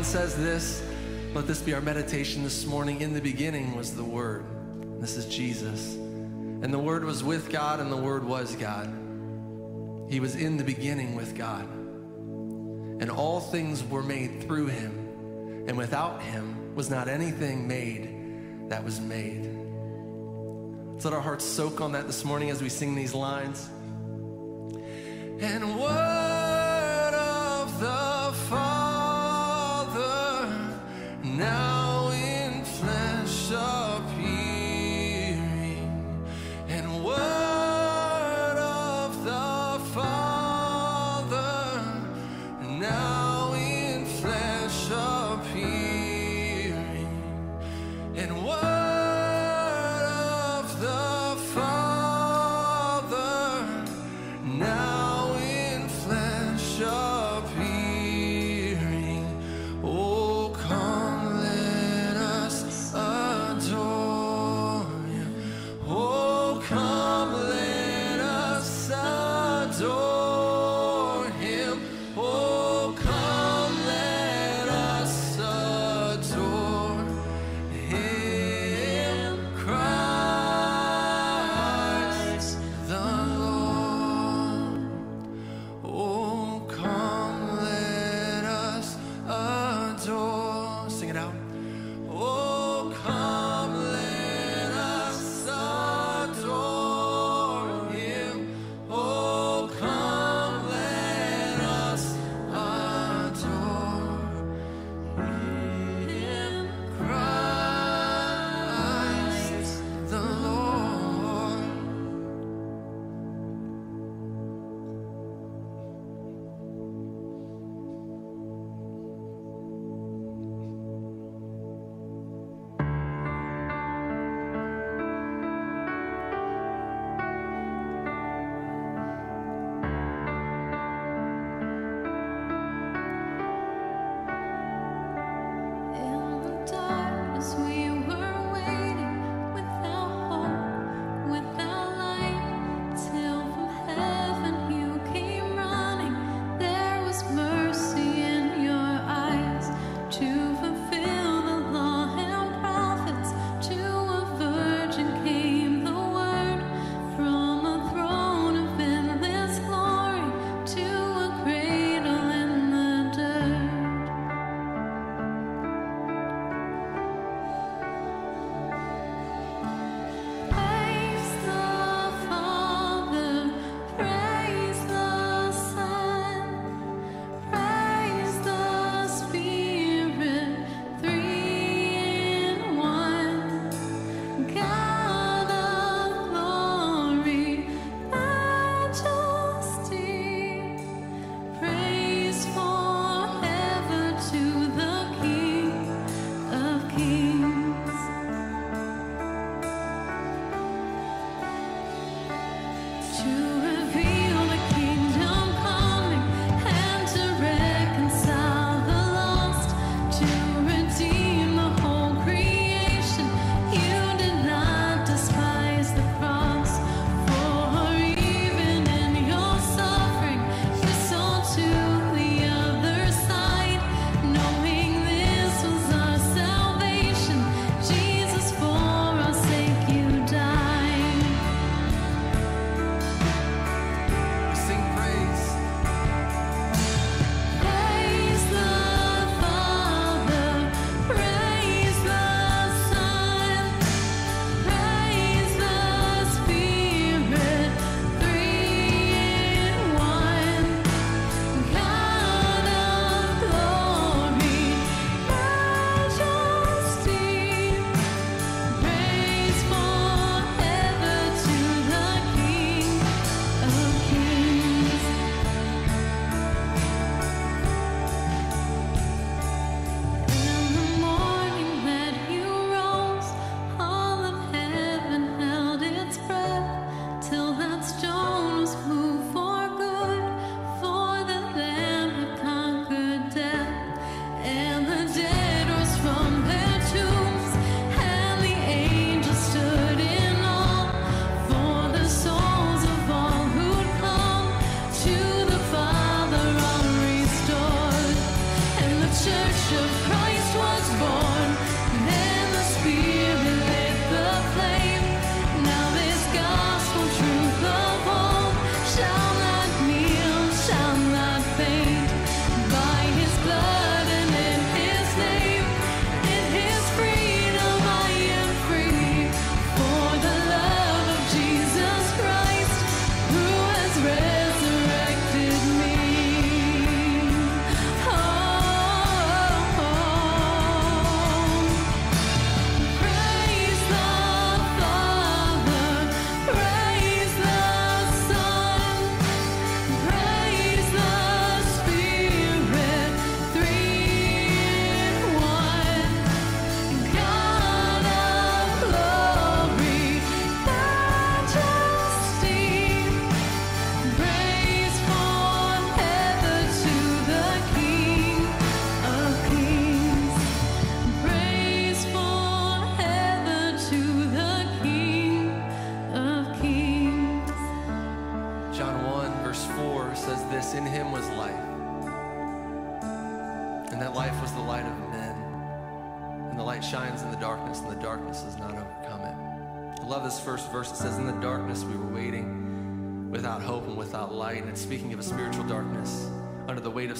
John 0.00 0.06
1 0.06 0.12
says 0.12 0.36
this. 0.38 0.82
Let 1.34 1.46
this 1.46 1.60
be 1.60 1.74
our 1.74 1.82
meditation 1.82 2.42
this 2.42 2.64
morning. 2.64 3.02
In 3.02 3.12
the 3.12 3.20
beginning 3.20 3.76
was 3.76 3.94
the 3.94 4.02
Word. 4.02 4.46
This 4.98 5.18
is 5.18 5.26
Jesus. 5.26 5.94
And 5.94 6.72
the 6.72 6.78
Word 6.78 7.04
was 7.04 7.22
with 7.22 7.52
God, 7.52 7.80
and 7.80 7.92
the 7.92 7.98
Word 7.98 8.24
was 8.24 8.56
God. 8.56 8.86
He 10.08 10.18
was 10.18 10.36
in 10.36 10.56
the 10.56 10.64
beginning 10.64 11.16
with 11.16 11.36
God. 11.36 11.68
And 11.68 13.10
all 13.10 13.40
things 13.40 13.84
were 13.84 14.02
made 14.02 14.44
through 14.44 14.68
him. 14.68 15.66
And 15.68 15.76
without 15.76 16.22
him 16.22 16.74
was 16.74 16.88
not 16.88 17.06
anything 17.06 17.68
made 17.68 18.70
that 18.70 18.82
was 18.82 19.02
made. 19.02 19.50
Let's 20.94 21.04
let 21.04 21.12
our 21.12 21.20
hearts 21.20 21.44
soak 21.44 21.82
on 21.82 21.92
that 21.92 22.06
this 22.06 22.24
morning 22.24 22.48
as 22.48 22.62
we 22.62 22.70
sing 22.70 22.94
these 22.94 23.12
lines. 23.12 23.68
And 25.42 25.78
word 25.78 26.29
now 31.40 31.69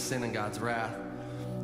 sin 0.00 0.23
and 0.23 0.33
God's 0.33 0.59
wrath. 0.59 0.97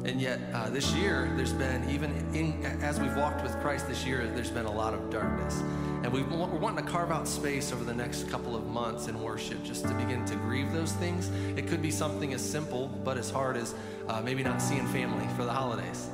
And 0.05 0.21
yet, 0.21 0.39
uh, 0.55 0.71
this 0.71 0.93
year, 0.93 1.33
there's 1.37 1.53
been, 1.53 1.89
even 1.91 2.11
in, 2.33 2.65
as 2.83 3.01
we've 3.01 3.17
walked 3.17 3.43
with 3.43 3.59
Christ 3.61 3.89
this 3.89 4.07
year, 4.07 4.27
there's 4.35 4.51
been 4.51 4.67
a 4.67 4.73
lot 4.73 4.95
of 4.95 5.11
darkness. 5.11 5.63
And 6.05 6.13
we 6.13 6.23
we're 6.23 6.47
wanting 6.59 6.85
to 6.85 6.91
carve 6.91 7.11
out 7.11 7.27
space 7.27 7.73
over 7.73 7.83
the 7.83 7.95
next 7.95 8.31
couple 8.31 8.55
of 8.55 8.67
months 8.67 9.09
in 9.09 9.21
worship 9.21 9.65
just 9.65 9.83
to 9.89 9.95
begin 9.95 10.25
to 10.27 10.37
grieve 10.37 10.71
those 10.73 10.93
things. 10.93 11.31
It 11.57 11.67
could 11.67 11.83
be 11.83 11.91
something 11.91 12.33
as 12.35 12.49
simple 12.49 12.87
but 13.03 13.19
as 13.19 13.31
hard 13.31 13.57
as 13.57 13.75
uh, 14.07 14.21
maybe 14.21 14.45
not 14.45 14.63
seeing 14.63 14.87
family 14.87 15.27
for 15.35 15.45
the 15.45 15.53
holidays. 15.53 16.09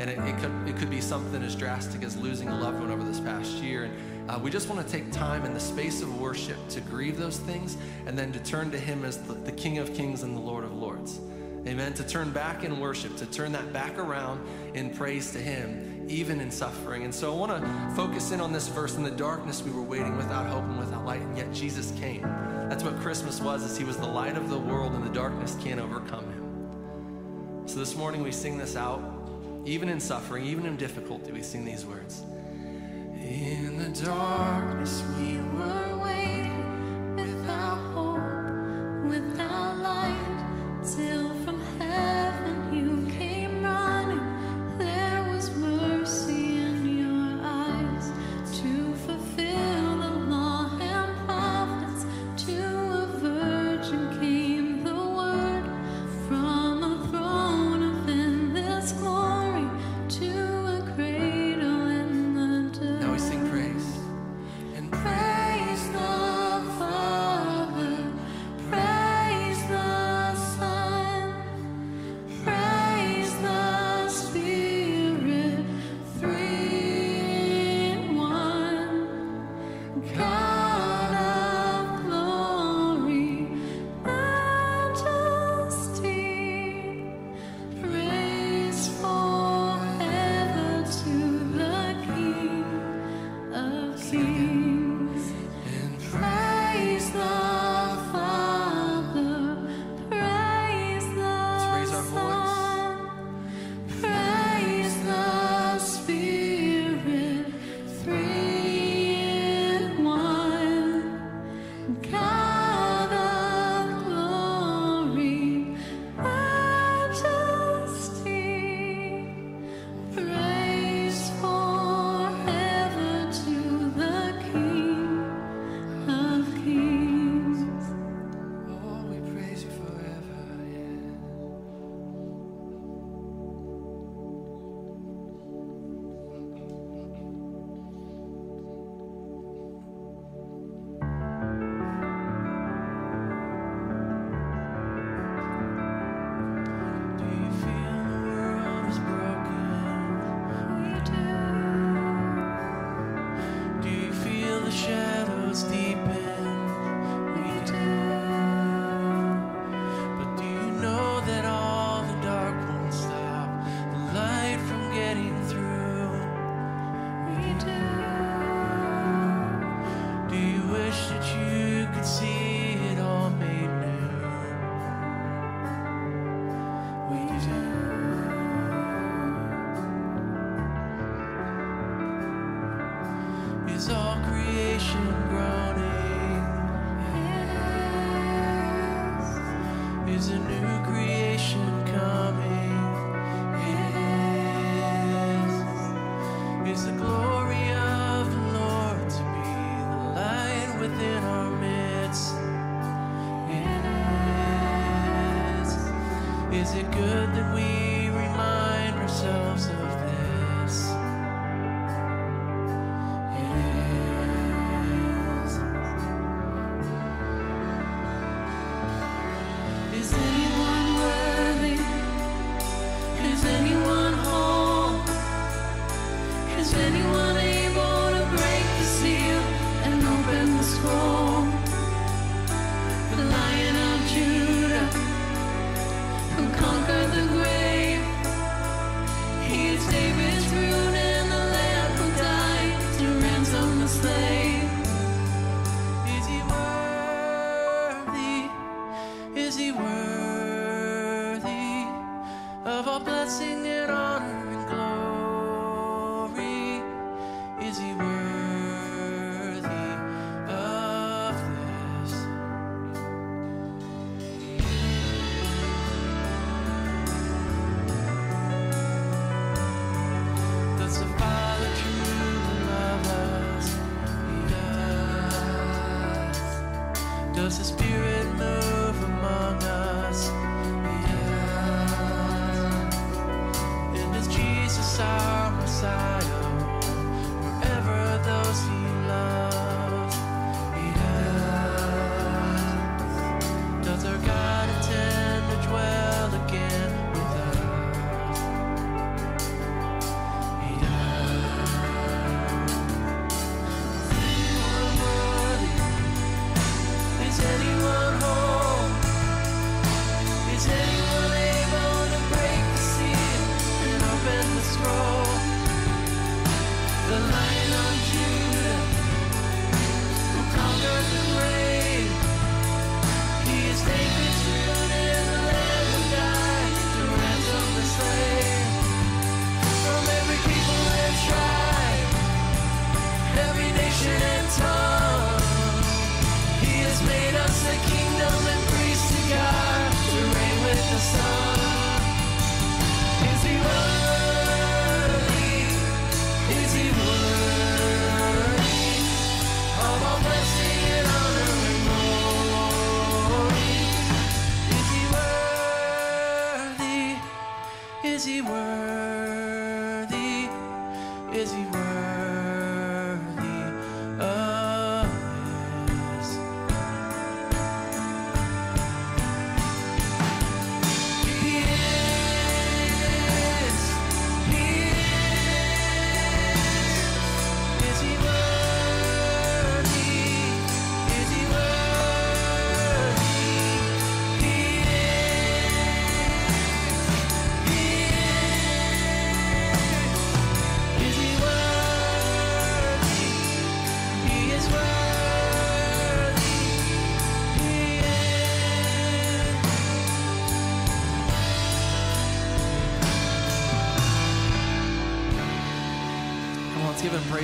And 0.00 0.10
it, 0.10 0.18
it, 0.18 0.38
could, 0.38 0.68
it 0.68 0.76
could 0.76 0.90
be 0.90 1.00
something 1.00 1.42
as 1.42 1.54
drastic 1.54 2.02
as 2.02 2.16
losing 2.16 2.48
a 2.48 2.58
loved 2.58 2.80
one 2.80 2.90
over 2.90 3.04
this 3.04 3.20
past 3.20 3.52
year. 3.62 3.84
And 3.84 4.30
uh, 4.30 4.38
we 4.42 4.50
just 4.50 4.68
want 4.68 4.84
to 4.84 4.92
take 4.92 5.12
time 5.12 5.44
in 5.44 5.54
the 5.54 5.60
space 5.60 6.02
of 6.02 6.20
worship 6.20 6.56
to 6.70 6.80
grieve 6.80 7.16
those 7.16 7.38
things 7.38 7.76
and 8.06 8.18
then 8.18 8.32
to 8.32 8.40
turn 8.40 8.72
to 8.72 8.78
Him 8.78 9.04
as 9.04 9.18
the, 9.18 9.34
the 9.34 9.52
King 9.52 9.78
of 9.78 9.94
Kings 9.94 10.24
and 10.24 10.36
the 10.36 10.40
Lord 10.40 10.64
of 10.64 10.74
Lords. 10.74 10.85
Amen. 11.66 11.92
To 11.94 12.04
turn 12.04 12.30
back 12.30 12.62
in 12.62 12.78
worship, 12.78 13.16
to 13.16 13.26
turn 13.26 13.50
that 13.52 13.72
back 13.72 13.98
around 13.98 14.46
in 14.74 14.90
praise 14.90 15.32
to 15.32 15.38
Him, 15.38 16.06
even 16.08 16.40
in 16.40 16.50
suffering. 16.50 17.02
And 17.02 17.12
so 17.12 17.34
I 17.34 17.36
want 17.36 17.60
to 17.60 17.96
focus 17.96 18.30
in 18.30 18.40
on 18.40 18.52
this 18.52 18.68
verse. 18.68 18.96
In 18.96 19.02
the 19.02 19.10
darkness, 19.10 19.62
we 19.62 19.72
were 19.72 19.82
waiting 19.82 20.16
without 20.16 20.46
hope 20.46 20.62
and 20.64 20.78
without 20.78 21.04
light, 21.04 21.20
and 21.20 21.36
yet 21.36 21.52
Jesus 21.52 21.92
came. 21.98 22.22
That's 22.68 22.84
what 22.84 22.96
Christmas 23.00 23.40
was, 23.40 23.64
is 23.64 23.76
He 23.76 23.84
was 23.84 23.96
the 23.96 24.06
light 24.06 24.36
of 24.36 24.48
the 24.48 24.58
world, 24.58 24.92
and 24.92 25.04
the 25.04 25.12
darkness 25.12 25.56
can't 25.60 25.80
overcome 25.80 26.24
Him. 26.24 27.66
So 27.66 27.80
this 27.80 27.96
morning 27.96 28.22
we 28.22 28.30
sing 28.30 28.58
this 28.58 28.76
out, 28.76 29.02
even 29.64 29.88
in 29.88 29.98
suffering, 29.98 30.44
even 30.46 30.66
in 30.66 30.76
difficulty, 30.76 31.32
we 31.32 31.42
sing 31.42 31.64
these 31.64 31.84
words. 31.84 32.22
In 33.20 33.76
the 33.76 33.88
darkness, 34.04 35.02
we 35.18 35.38
were 35.38 35.95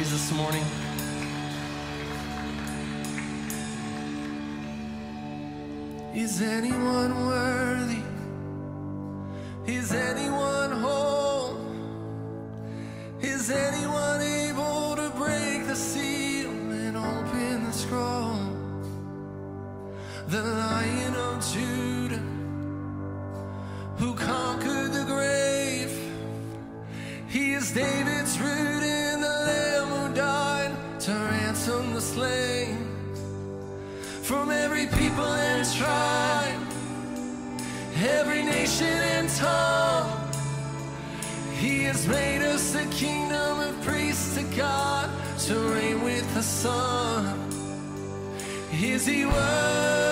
praise 0.02 0.11
this 0.11 0.32
morning? 0.32 0.64
Is 6.14 6.42
any 6.42 6.72
Is 48.73 49.04
he 49.04 49.26
worth? 49.26 50.11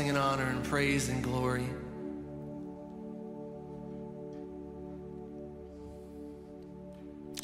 blessing 0.00 0.16
and 0.16 0.18
honor 0.18 0.48
and 0.48 0.64
praise 0.64 1.10
and 1.10 1.22
glory. 1.22 1.68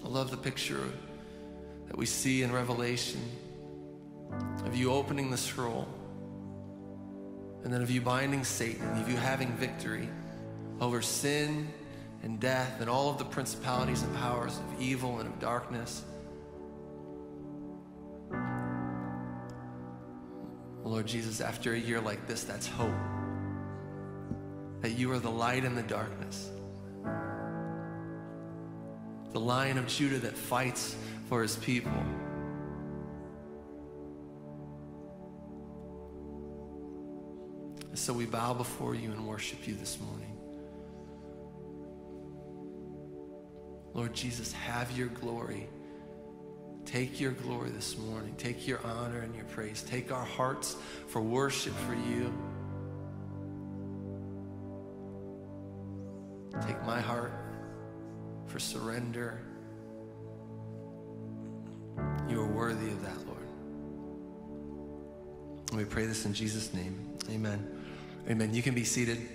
I 0.02 0.08
love 0.08 0.30
the 0.30 0.38
picture 0.38 0.80
that 1.88 1.98
we 1.98 2.06
see 2.06 2.42
in 2.42 2.50
Revelation 2.50 3.20
of 4.64 4.74
you 4.74 4.90
opening 4.90 5.30
the 5.30 5.36
scroll 5.36 5.86
and 7.62 7.70
then 7.70 7.82
of 7.82 7.90
you 7.90 8.00
binding 8.00 8.42
Satan, 8.42 8.88
of 9.02 9.06
you 9.10 9.16
having 9.16 9.52
victory 9.58 10.08
over 10.80 11.02
sin 11.02 11.68
and 12.22 12.40
death 12.40 12.80
and 12.80 12.88
all 12.88 13.10
of 13.10 13.18
the 13.18 13.26
principalities 13.26 14.02
and 14.02 14.16
powers 14.16 14.56
of 14.56 14.80
evil 14.80 15.18
and 15.18 15.28
of 15.28 15.38
darkness. 15.40 16.04
Lord 20.86 21.06
Jesus, 21.06 21.40
after 21.40 21.74
a 21.74 21.78
year 21.78 22.00
like 22.00 22.28
this, 22.28 22.44
that's 22.44 22.68
hope. 22.68 22.94
That 24.82 24.92
you 24.92 25.10
are 25.12 25.18
the 25.18 25.30
light 25.30 25.64
in 25.64 25.74
the 25.74 25.82
darkness. 25.82 26.48
The 29.32 29.40
lion 29.40 29.78
of 29.78 29.88
Judah 29.88 30.18
that 30.20 30.36
fights 30.36 30.94
for 31.28 31.42
his 31.42 31.56
people. 31.56 31.92
So 37.94 38.12
we 38.12 38.26
bow 38.26 38.54
before 38.54 38.94
you 38.94 39.10
and 39.10 39.26
worship 39.26 39.66
you 39.66 39.74
this 39.74 39.98
morning. 40.00 40.38
Lord 43.92 44.14
Jesus, 44.14 44.52
have 44.52 44.96
your 44.96 45.08
glory 45.08 45.68
Take 46.86 47.20
your 47.20 47.32
glory 47.32 47.70
this 47.70 47.98
morning. 47.98 48.34
Take 48.38 48.66
your 48.66 48.80
honor 48.86 49.18
and 49.18 49.34
your 49.34 49.44
praise. 49.46 49.82
Take 49.82 50.12
our 50.12 50.24
hearts 50.24 50.76
for 51.08 51.20
worship 51.20 51.74
for 51.80 51.94
you. 51.94 52.32
Take 56.64 56.82
my 56.84 57.00
heart 57.00 57.32
for 58.46 58.60
surrender. 58.60 59.42
You 62.28 62.40
are 62.40 62.46
worthy 62.46 62.88
of 62.88 63.02
that, 63.02 63.26
Lord. 63.26 63.48
And 65.70 65.78
we 65.78 65.84
pray 65.84 66.06
this 66.06 66.24
in 66.24 66.34
Jesus' 66.34 66.72
name. 66.72 67.18
Amen. 67.30 67.68
Amen. 68.30 68.54
You 68.54 68.62
can 68.62 68.74
be 68.74 68.84
seated. 68.84 69.28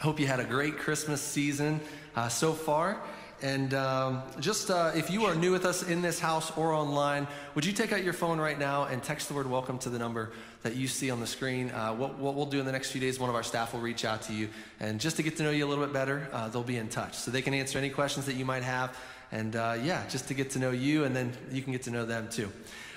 I 0.00 0.04
hope 0.04 0.20
you 0.20 0.26
had 0.26 0.38
a 0.38 0.44
great 0.44 0.78
Christmas 0.78 1.20
season 1.20 1.80
uh, 2.14 2.28
so 2.28 2.52
far. 2.52 3.02
And 3.44 3.74
um, 3.74 4.22
just 4.40 4.70
uh, 4.70 4.92
if 4.94 5.10
you 5.10 5.26
are 5.26 5.34
new 5.34 5.52
with 5.52 5.66
us 5.66 5.86
in 5.86 6.00
this 6.00 6.18
house 6.18 6.50
or 6.56 6.72
online, 6.72 7.28
would 7.54 7.66
you 7.66 7.74
take 7.74 7.92
out 7.92 8.02
your 8.02 8.14
phone 8.14 8.40
right 8.40 8.58
now 8.58 8.84
and 8.84 9.02
text 9.02 9.28
the 9.28 9.34
word 9.34 9.46
welcome 9.46 9.78
to 9.80 9.90
the 9.90 9.98
number 9.98 10.32
that 10.62 10.76
you 10.76 10.88
see 10.88 11.10
on 11.10 11.20
the 11.20 11.26
screen? 11.26 11.70
Uh, 11.70 11.92
what, 11.92 12.18
what, 12.18 12.34
we'll 12.34 12.46
do 12.46 12.58
in 12.58 12.64
the 12.64 12.72
next 12.72 12.90
few 12.90 13.02
days, 13.02 13.20
one 13.20 13.28
of 13.28 13.36
our 13.36 13.42
staff 13.42 13.74
will 13.74 13.82
reach 13.82 14.06
out 14.06 14.22
to 14.22 14.32
you. 14.32 14.48
And 14.80 14.98
just 14.98 15.16
to 15.16 15.22
get 15.22 15.36
to 15.36 15.42
know 15.42 15.50
you 15.50 15.66
a 15.66 15.68
little 15.68 15.84
bit 15.84 15.92
better, 15.92 16.26
uh, 16.32 16.48
they'll 16.48 16.62
be 16.62 16.78
in 16.78 16.88
touch. 16.88 17.16
So 17.16 17.30
they 17.30 17.42
can 17.42 17.52
answer 17.52 17.76
any 17.76 17.90
questions 17.90 18.24
that 18.24 18.36
you 18.36 18.46
might 18.46 18.62
have. 18.62 18.96
And 19.30 19.56
uh, 19.56 19.76
yeah, 19.82 20.08
just 20.08 20.26
to 20.28 20.34
get 20.34 20.48
to 20.52 20.58
know 20.58 20.70
you, 20.70 21.04
and 21.04 21.14
then 21.14 21.34
you 21.52 21.60
can 21.60 21.72
get 21.72 21.82
to 21.82 21.90
know 21.90 22.06
them 22.06 22.28
too. 22.30 22.50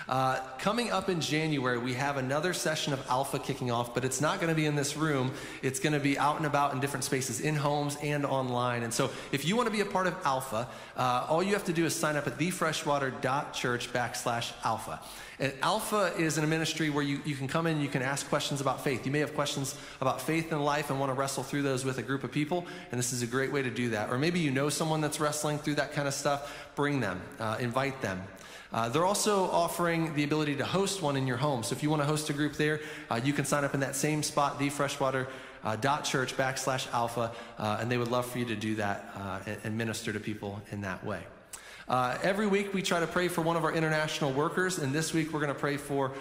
Uh, 0.10 0.40
coming 0.58 0.90
up 0.90 1.10
in 1.10 1.20
January, 1.20 1.78
we 1.78 1.94
have 1.94 2.16
another 2.16 2.54
session 2.54 2.94
of 2.94 3.06
Alpha 3.10 3.40
kicking 3.40 3.72
off, 3.72 3.94
but 3.94 4.06
it's 4.06 4.22
not 4.22 4.40
going 4.40 4.50
to 4.50 4.56
be 4.56 4.66
in 4.66 4.76
this 4.76 4.96
room. 4.96 5.34
It's 5.62 5.82
going 5.82 5.94
to 5.94 6.00
be 6.00 6.18
out 6.18 6.38
and 6.38 6.46
about 6.46 6.74
in 6.74 6.80
different 6.80 7.04
spaces, 7.04 7.42
in 7.42 7.56
homes 7.56 7.98
and 8.02 8.26
online. 8.26 8.84
And 8.84 8.94
so, 8.94 9.10
if 9.34 9.46
you 9.46 9.58
want 9.58 9.68
to 9.68 9.72
be 9.72 9.82
a 9.82 9.86
part 9.86 10.08
of 10.08 10.16
Alpha, 10.24 10.68
uh, 10.96 11.26
all 11.28 11.44
you 11.44 11.54
have 11.54 11.66
to 11.66 11.74
do 11.74 11.86
is 11.86 11.94
sign 11.94 12.16
up 12.16 12.26
at 12.26 12.38
thefreshwater.church 12.38 13.92
backslash 13.92 14.54
Alpha. 14.64 15.02
And 15.40 15.54
Alpha 15.62 16.14
is 16.18 16.38
in 16.38 16.44
a 16.44 16.48
ministry 16.48 16.90
where 16.90 17.04
you, 17.04 17.22
you 17.24 17.36
can 17.36 17.48
come 17.48 17.68
in 17.68 17.80
you 17.80 17.90
can 17.90 18.02
ask 18.02 18.28
questions 18.28 18.60
about 18.60 18.84
faith. 18.84 19.06
You 19.06 19.12
may 19.12 19.20
have 19.20 19.36
questions 19.36 19.78
about 20.02 20.20
faith 20.22 20.52
and 20.52 20.66
life 20.66 20.90
and 20.90 21.00
want 21.00 21.12
to 21.12 21.14
wrestle 21.14 21.44
through 21.44 21.62
those 21.62 21.86
with 21.86 22.00
a 22.00 22.02
group 22.02 22.24
of 22.24 22.32
people, 22.32 22.66
and 22.92 22.98
this 22.98 23.14
is 23.14 23.22
a 23.22 23.28
great 23.28 23.52
way 23.52 23.62
to 23.62 23.70
do 23.70 23.90
that. 23.90 24.10
Or 24.10 24.18
maybe 24.18 24.40
you 24.40 24.52
know 24.52 24.70
someone 24.70 25.02
that's 25.02 25.20
wrestling 25.20 25.60
through 25.60 25.76
that 25.76 25.92
kind 25.92 26.08
of 26.08 26.14
stuff, 26.14 26.72
bring 26.76 27.02
them, 27.02 27.22
uh, 27.40 27.58
invite 27.60 28.02
them. 28.02 28.24
Uh, 28.78 28.88
they're 28.88 29.08
also 29.08 29.46
offering 29.46 30.14
the 30.14 30.24
ability 30.24 30.56
to 30.56 30.64
host 30.64 31.02
one 31.02 31.18
in 31.18 31.26
your 31.26 31.36
home. 31.36 31.64
So 31.64 31.74
if 31.74 31.82
you 31.82 31.90
want 31.90 32.04
to 32.04 32.06
host 32.06 32.30
a 32.30 32.34
group 32.34 32.54
there, 32.54 32.80
uh, 33.10 33.20
you 33.24 33.34
can 33.34 33.44
sign 33.44 33.64
up 33.64 33.74
in 33.74 33.80
that 33.80 33.96
same 33.96 34.22
spot, 34.22 34.60
thefreshwater.church 34.60 36.34
uh, 36.34 36.36
backslash 36.36 36.94
alpha, 36.94 37.32
uh, 37.58 37.78
and 37.82 37.90
they 37.90 37.98
would 37.98 38.10
love 38.10 38.28
for 38.28 38.38
you 38.38 38.46
to 38.46 38.56
do 38.56 38.76
that 38.76 39.12
uh, 39.16 39.40
and, 39.48 39.58
and 39.64 39.78
minister 39.80 40.14
to 40.14 40.20
people 40.20 40.62
in 40.70 40.82
that 40.82 41.04
way. 41.04 41.24
Uh, 41.90 42.20
every 42.22 42.46
week 42.46 42.72
we 42.72 42.84
try 42.84 43.00
to 43.00 43.08
pray 43.08 43.28
for 43.28 43.42
one 43.42 43.58
of 43.58 43.64
our 43.64 43.74
international 43.74 44.32
workers, 44.32 44.78
and 44.78 44.94
this 44.94 45.12
week 45.12 45.34
we're 45.34 45.40
going 45.40 45.52
to 45.52 45.60
pray 45.60 45.78
for 45.78 46.12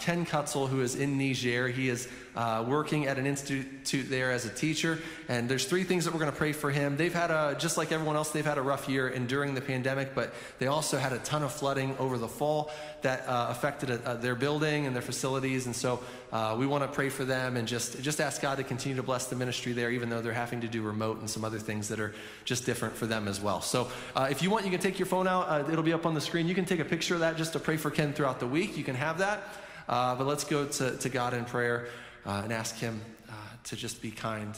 Ken 0.00 0.26
Kutzel, 0.26 0.68
who 0.68 0.80
is 0.80 0.96
in 0.96 1.16
Niger. 1.16 1.68
He 1.68 1.88
is 1.88 2.08
uh, 2.36 2.64
working 2.66 3.06
at 3.06 3.18
an 3.18 3.26
institute 3.26 4.08
there 4.08 4.30
as 4.30 4.44
a 4.46 4.50
teacher, 4.50 4.98
and 5.28 5.48
there's 5.48 5.64
three 5.64 5.84
things 5.84 6.04
that 6.04 6.14
we're 6.14 6.20
going 6.20 6.32
to 6.32 6.36
pray 6.36 6.52
for 6.52 6.70
him. 6.70 6.96
They've 6.96 7.12
had 7.12 7.30
a, 7.30 7.56
just 7.58 7.76
like 7.76 7.92
everyone 7.92 8.16
else, 8.16 8.30
they've 8.30 8.44
had 8.44 8.58
a 8.58 8.62
rough 8.62 8.88
year 8.88 9.08
enduring 9.08 9.54
the 9.54 9.60
pandemic, 9.60 10.14
but 10.14 10.32
they 10.58 10.66
also 10.66 10.98
had 10.98 11.12
a 11.12 11.18
ton 11.18 11.42
of 11.42 11.52
flooding 11.52 11.96
over 11.98 12.18
the 12.18 12.28
fall 12.28 12.70
that 13.02 13.26
uh, 13.26 13.48
affected 13.50 13.90
uh, 13.90 14.14
their 14.14 14.34
building 14.34 14.86
and 14.86 14.94
their 14.94 15.02
facilities, 15.02 15.66
and 15.66 15.74
so 15.74 16.00
uh, 16.32 16.54
we 16.58 16.66
want 16.66 16.84
to 16.84 16.88
pray 16.88 17.08
for 17.08 17.24
them 17.24 17.56
and 17.56 17.66
just, 17.66 18.00
just 18.02 18.20
ask 18.20 18.40
God 18.40 18.56
to 18.58 18.64
continue 18.64 18.96
to 18.96 19.02
bless 19.02 19.26
the 19.26 19.36
ministry 19.36 19.72
there, 19.72 19.90
even 19.90 20.08
though 20.08 20.20
they're 20.20 20.32
having 20.32 20.60
to 20.60 20.68
do 20.68 20.82
remote 20.82 21.18
and 21.18 21.28
some 21.28 21.44
other 21.44 21.58
things 21.58 21.88
that 21.88 21.98
are 21.98 22.14
just 22.44 22.66
different 22.66 22.94
for 22.94 23.06
them 23.06 23.26
as 23.26 23.40
well. 23.40 23.60
So 23.60 23.88
if 24.16 24.42
you 24.42 24.50
want, 24.50 24.64
you 24.64 24.70
can 24.70 24.80
take 24.80 24.98
your 24.98 25.06
phone 25.06 25.26
out. 25.26 25.48
Uh, 25.48 25.68
it'll 25.70 25.82
be 25.82 25.92
up 25.92 26.06
on 26.06 26.14
the 26.14 26.20
screen. 26.20 26.46
You 26.46 26.54
can 26.54 26.64
take 26.64 26.80
a 26.80 26.84
picture 26.84 27.14
of 27.14 27.20
that 27.20 27.36
just 27.36 27.52
to 27.54 27.58
pray 27.58 27.76
for 27.76 27.90
Ken 27.90 28.12
throughout 28.12 28.38
the 28.38 28.46
week. 28.46 28.76
You 28.76 28.84
can 28.84 28.94
have 28.94 29.18
that. 29.18 29.42
Uh, 29.88 30.14
but 30.14 30.26
let's 30.26 30.44
go 30.44 30.66
to, 30.66 30.96
to 30.98 31.08
God 31.08 31.34
in 31.34 31.44
prayer 31.44 31.88
uh, 32.26 32.40
and 32.44 32.52
ask 32.52 32.76
Him 32.76 33.00
uh, 33.28 33.32
to 33.64 33.76
just 33.76 34.02
be 34.02 34.10
kind 34.10 34.54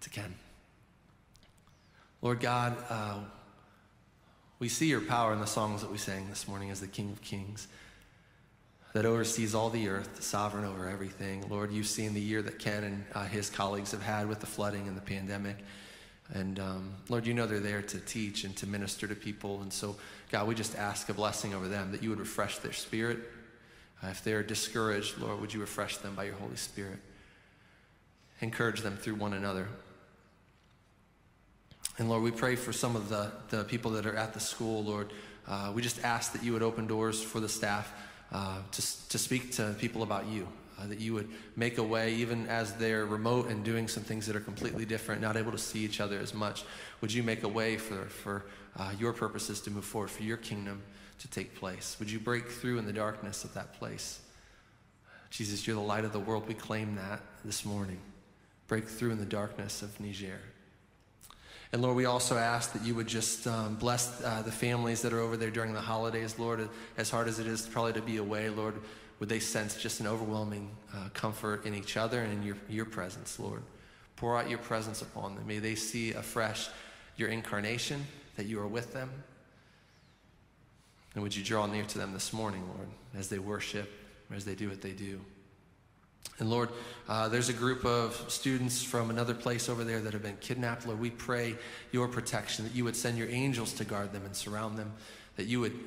to 0.00 0.10
Ken. 0.10 0.34
Lord 2.20 2.40
God, 2.40 2.76
uh, 2.88 3.18
we 4.58 4.68
see 4.68 4.86
your 4.86 5.00
power 5.00 5.32
in 5.32 5.40
the 5.40 5.46
songs 5.46 5.80
that 5.80 5.90
we 5.90 5.98
sang 5.98 6.28
this 6.28 6.46
morning 6.46 6.70
as 6.70 6.80
the 6.80 6.86
King 6.86 7.10
of 7.10 7.20
Kings 7.20 7.66
that 8.92 9.06
oversees 9.06 9.54
all 9.54 9.70
the 9.70 9.88
earth, 9.88 10.22
sovereign 10.22 10.64
over 10.64 10.88
everything. 10.88 11.48
Lord, 11.48 11.72
you've 11.72 11.86
seen 11.86 12.14
the 12.14 12.20
year 12.20 12.42
that 12.42 12.58
Ken 12.58 12.84
and 12.84 13.04
uh, 13.14 13.24
his 13.24 13.48
colleagues 13.48 13.90
have 13.92 14.02
had 14.02 14.28
with 14.28 14.40
the 14.40 14.46
flooding 14.46 14.86
and 14.86 14.96
the 14.96 15.00
pandemic. 15.00 15.56
And 16.34 16.58
um, 16.60 16.94
Lord, 17.08 17.26
you 17.26 17.34
know 17.34 17.46
they're 17.46 17.60
there 17.60 17.82
to 17.82 17.98
teach 18.00 18.44
and 18.44 18.56
to 18.58 18.66
minister 18.66 19.06
to 19.06 19.14
people. 19.14 19.62
And 19.62 19.72
so, 19.72 19.96
God, 20.30 20.46
we 20.46 20.54
just 20.54 20.76
ask 20.76 21.08
a 21.08 21.14
blessing 21.14 21.54
over 21.54 21.68
them 21.68 21.90
that 21.92 22.02
you 22.02 22.10
would 22.10 22.20
refresh 22.20 22.58
their 22.58 22.72
spirit. 22.72 23.18
Uh, 24.02 24.08
if 24.08 24.24
they're 24.24 24.42
discouraged, 24.42 25.18
Lord, 25.18 25.40
would 25.40 25.54
you 25.54 25.60
refresh 25.60 25.98
them 25.98 26.14
by 26.14 26.24
your 26.24 26.34
Holy 26.34 26.56
Spirit? 26.56 26.98
Encourage 28.40 28.80
them 28.80 28.96
through 28.96 29.14
one 29.14 29.34
another. 29.34 29.68
And 31.98 32.08
Lord, 32.08 32.22
we 32.22 32.30
pray 32.30 32.56
for 32.56 32.72
some 32.72 32.96
of 32.96 33.08
the, 33.08 33.30
the 33.50 33.64
people 33.64 33.92
that 33.92 34.06
are 34.06 34.16
at 34.16 34.32
the 34.32 34.40
school, 34.40 34.82
Lord. 34.82 35.12
Uh, 35.46 35.72
we 35.74 35.82
just 35.82 36.02
ask 36.04 36.32
that 36.32 36.42
you 36.42 36.52
would 36.52 36.62
open 36.62 36.86
doors 36.86 37.22
for 37.22 37.38
the 37.38 37.48
staff 37.48 37.92
uh, 38.32 38.58
to, 38.70 39.08
to 39.08 39.18
speak 39.18 39.52
to 39.52 39.74
people 39.78 40.02
about 40.02 40.26
you 40.26 40.48
uh, 40.82 40.86
that 40.86 41.00
you 41.00 41.14
would 41.14 41.28
make 41.56 41.78
a 41.78 41.82
way, 41.82 42.14
even 42.14 42.46
as 42.46 42.74
they're 42.74 43.06
remote 43.06 43.48
and 43.48 43.64
doing 43.64 43.88
some 43.88 44.02
things 44.02 44.26
that 44.26 44.36
are 44.36 44.40
completely 44.40 44.84
different, 44.84 45.20
not 45.20 45.36
able 45.36 45.52
to 45.52 45.58
see 45.58 45.80
each 45.80 46.00
other 46.00 46.18
as 46.18 46.34
much. 46.34 46.64
Would 47.00 47.12
you 47.12 47.22
make 47.22 47.42
a 47.42 47.48
way 47.48 47.76
for, 47.76 48.06
for 48.06 48.44
uh, 48.76 48.92
your 48.98 49.12
purposes 49.12 49.60
to 49.62 49.70
move 49.70 49.84
forward, 49.84 50.10
for 50.10 50.22
your 50.22 50.38
kingdom 50.38 50.82
to 51.22 51.28
take 51.28 51.54
place? 51.54 51.96
Would 51.98 52.10
you 52.10 52.18
break 52.18 52.48
through 52.48 52.78
in 52.78 52.86
the 52.86 52.92
darkness 52.92 53.44
of 53.44 53.54
that 53.54 53.74
place? 53.74 54.20
Jesus, 55.30 55.66
you're 55.66 55.76
the 55.76 55.82
light 55.82 56.04
of 56.04 56.12
the 56.12 56.20
world. 56.20 56.46
We 56.46 56.54
claim 56.54 56.96
that 56.96 57.20
this 57.44 57.64
morning. 57.64 57.98
Break 58.68 58.86
through 58.86 59.10
in 59.12 59.18
the 59.18 59.24
darkness 59.24 59.82
of 59.82 59.98
Niger. 59.98 60.40
And 61.72 61.80
Lord, 61.80 61.96
we 61.96 62.04
also 62.04 62.36
ask 62.36 62.72
that 62.74 62.82
you 62.82 62.94
would 62.94 63.06
just 63.06 63.46
um, 63.46 63.76
bless 63.76 64.22
uh, 64.22 64.42
the 64.42 64.52
families 64.52 65.00
that 65.02 65.12
are 65.12 65.20
over 65.20 65.38
there 65.38 65.50
during 65.50 65.72
the 65.72 65.80
holidays, 65.80 66.38
Lord, 66.38 66.68
as 66.98 67.08
hard 67.08 67.28
as 67.28 67.38
it 67.38 67.46
is 67.46 67.66
probably 67.66 67.94
to 67.94 68.02
be 68.02 68.18
away, 68.18 68.50
Lord 68.50 68.74
would 69.22 69.28
they 69.28 69.38
sense 69.38 69.76
just 69.76 70.00
an 70.00 70.08
overwhelming 70.08 70.68
uh, 70.92 71.08
comfort 71.14 71.64
in 71.64 71.76
each 71.76 71.96
other 71.96 72.22
and 72.22 72.32
in 72.32 72.42
your, 72.42 72.56
your 72.68 72.84
presence, 72.84 73.38
Lord. 73.38 73.62
Pour 74.16 74.36
out 74.36 74.50
your 74.50 74.58
presence 74.58 75.00
upon 75.00 75.36
them. 75.36 75.46
May 75.46 75.60
they 75.60 75.76
see 75.76 76.12
afresh 76.12 76.68
your 77.16 77.28
incarnation, 77.28 78.04
that 78.34 78.46
you 78.46 78.58
are 78.58 78.66
with 78.66 78.92
them. 78.92 79.08
And 81.14 81.22
would 81.22 81.36
you 81.36 81.44
draw 81.44 81.66
near 81.66 81.84
to 81.84 81.98
them 81.98 82.12
this 82.12 82.32
morning, 82.32 82.66
Lord, 82.74 82.88
as 83.16 83.28
they 83.28 83.38
worship, 83.38 83.90
as 84.34 84.44
they 84.44 84.54
do 84.54 84.68
what 84.68 84.80
they 84.80 84.92
do. 84.92 85.20
And 86.38 86.48
Lord, 86.50 86.70
uh, 87.08 87.28
there's 87.28 87.48
a 87.48 87.52
group 87.52 87.84
of 87.84 88.14
students 88.28 88.82
from 88.82 89.10
another 89.10 89.34
place 89.34 89.68
over 89.68 89.84
there 89.84 90.00
that 90.00 90.12
have 90.12 90.22
been 90.22 90.38
kidnapped. 90.38 90.86
Lord, 90.86 90.98
we 90.98 91.10
pray 91.10 91.56
your 91.90 92.08
protection, 92.08 92.64
that 92.64 92.74
you 92.74 92.84
would 92.84 92.96
send 92.96 93.18
your 93.18 93.28
angels 93.28 93.72
to 93.74 93.84
guard 93.84 94.12
them 94.12 94.24
and 94.24 94.34
surround 94.34 94.78
them, 94.78 94.92
that 95.36 95.46
you 95.46 95.60
would 95.60 95.78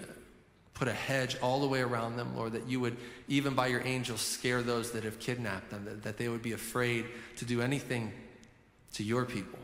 put 0.74 0.88
a 0.88 0.94
hedge 0.94 1.38
all 1.42 1.62
the 1.62 1.68
way 1.68 1.82
around 1.82 2.18
them, 2.18 2.36
Lord, 2.36 2.52
that 2.52 2.68
you 2.68 2.80
would, 2.82 2.98
even 3.28 3.56
by 3.56 3.68
your 3.68 3.82
angels, 3.86 4.22
scare 4.22 4.62
those 4.62 4.92
that 4.92 5.04
have 5.04 5.20
kidnapped 5.20 5.72
them, 5.72 5.86
that, 5.86 6.04
that 6.04 6.18
they 6.18 6.28
would 6.28 6.42
be 6.42 6.52
afraid 6.52 7.06
to 7.38 7.46
do 7.46 7.62
anything 7.62 8.12
to 8.94 9.04
your 9.04 9.26
people. 9.26 9.60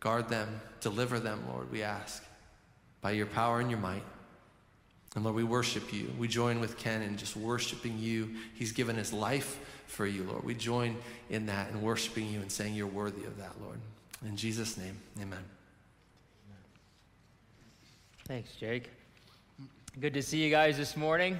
Guard 0.00 0.28
them, 0.28 0.60
deliver 0.80 1.20
them, 1.20 1.42
Lord, 1.48 1.70
we 1.70 1.82
ask, 1.82 2.22
by 3.04 3.10
your 3.10 3.26
power 3.26 3.60
and 3.60 3.70
your 3.70 3.78
might. 3.78 4.02
And 5.14 5.24
Lord, 5.24 5.36
we 5.36 5.44
worship 5.44 5.92
you. 5.92 6.10
We 6.18 6.26
join 6.26 6.58
with 6.58 6.78
Ken 6.78 7.02
in 7.02 7.18
just 7.18 7.36
worshiping 7.36 7.98
you. 7.98 8.30
He's 8.54 8.72
given 8.72 8.96
his 8.96 9.12
life 9.12 9.60
for 9.86 10.06
you, 10.06 10.24
Lord. 10.24 10.42
We 10.42 10.54
join 10.54 10.96
in 11.28 11.44
that 11.46 11.70
and 11.70 11.82
worshiping 11.82 12.26
you 12.28 12.40
and 12.40 12.50
saying 12.50 12.72
you're 12.72 12.86
worthy 12.86 13.26
of 13.26 13.36
that, 13.36 13.52
Lord. 13.62 13.78
In 14.24 14.38
Jesus' 14.38 14.78
name, 14.78 14.96
amen. 15.20 15.44
Thanks, 18.26 18.56
Jake. 18.56 18.88
Good 20.00 20.14
to 20.14 20.22
see 20.22 20.42
you 20.42 20.50
guys 20.50 20.78
this 20.78 20.96
morning. 20.96 21.38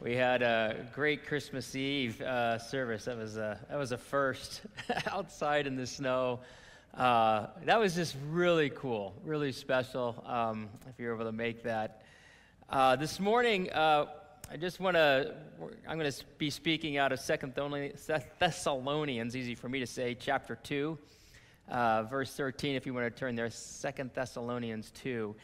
We 0.00 0.16
had 0.16 0.40
a 0.40 0.86
great 0.94 1.26
Christmas 1.26 1.76
Eve 1.76 2.22
uh, 2.22 2.58
service. 2.58 3.04
That 3.04 3.18
was 3.18 3.36
a 3.36 3.60
that 3.68 3.78
was 3.78 3.92
a 3.92 3.98
first 3.98 4.62
outside 5.12 5.66
in 5.66 5.76
the 5.76 5.86
snow. 5.86 6.40
Uh, 6.94 7.48
that 7.64 7.78
was 7.78 7.94
just 7.94 8.16
really 8.30 8.70
cool, 8.70 9.14
really 9.24 9.52
special. 9.52 10.22
Um, 10.26 10.68
if 10.88 10.98
you're 10.98 11.14
able 11.14 11.24
to 11.26 11.32
make 11.32 11.62
that. 11.64 12.02
Uh, 12.70 12.96
this 12.96 13.20
morning, 13.20 13.70
uh, 13.72 14.06
I 14.50 14.56
just 14.56 14.80
want 14.80 14.96
to. 14.96 15.34
I'm 15.88 15.98
going 15.98 16.10
to 16.10 16.24
be 16.38 16.50
speaking 16.50 16.96
out 16.96 17.12
of 17.12 17.20
Second 17.20 17.54
Thessalonians. 17.54 19.36
Easy 19.36 19.54
for 19.54 19.68
me 19.68 19.80
to 19.80 19.86
say, 19.86 20.14
chapter 20.14 20.56
two, 20.56 20.98
uh, 21.68 22.04
verse 22.04 22.34
13. 22.34 22.76
If 22.76 22.86
you 22.86 22.94
want 22.94 23.06
to 23.06 23.18
turn 23.18 23.34
there, 23.34 23.50
Second 23.50 24.10
Thessalonians 24.14 24.90
two. 24.90 25.34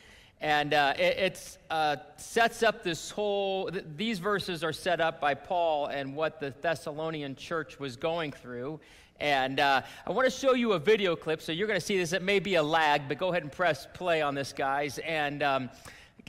And 0.42 0.74
uh, 0.74 0.94
it 0.98 1.56
uh, 1.70 1.96
sets 2.16 2.64
up 2.64 2.82
this 2.82 3.10
whole, 3.10 3.70
th- 3.70 3.84
these 3.96 4.18
verses 4.18 4.64
are 4.64 4.72
set 4.72 5.00
up 5.00 5.20
by 5.20 5.34
Paul 5.34 5.86
and 5.86 6.16
what 6.16 6.40
the 6.40 6.52
Thessalonian 6.60 7.36
church 7.36 7.78
was 7.78 7.94
going 7.94 8.32
through. 8.32 8.80
And 9.22 9.60
uh, 9.60 9.82
I 10.04 10.10
want 10.10 10.24
to 10.26 10.36
show 10.36 10.54
you 10.54 10.72
a 10.72 10.80
video 10.80 11.14
clip. 11.14 11.40
So 11.40 11.52
you're 11.52 11.68
going 11.68 11.78
to 11.78 11.86
see 11.86 11.96
this. 11.96 12.12
It 12.12 12.22
may 12.22 12.40
be 12.40 12.56
a 12.56 12.62
lag, 12.62 13.06
but 13.06 13.18
go 13.18 13.28
ahead 13.28 13.44
and 13.44 13.52
press 13.52 13.86
play 13.94 14.20
on 14.20 14.34
this, 14.34 14.52
guys. 14.52 14.98
And 14.98 15.44
um, 15.44 15.70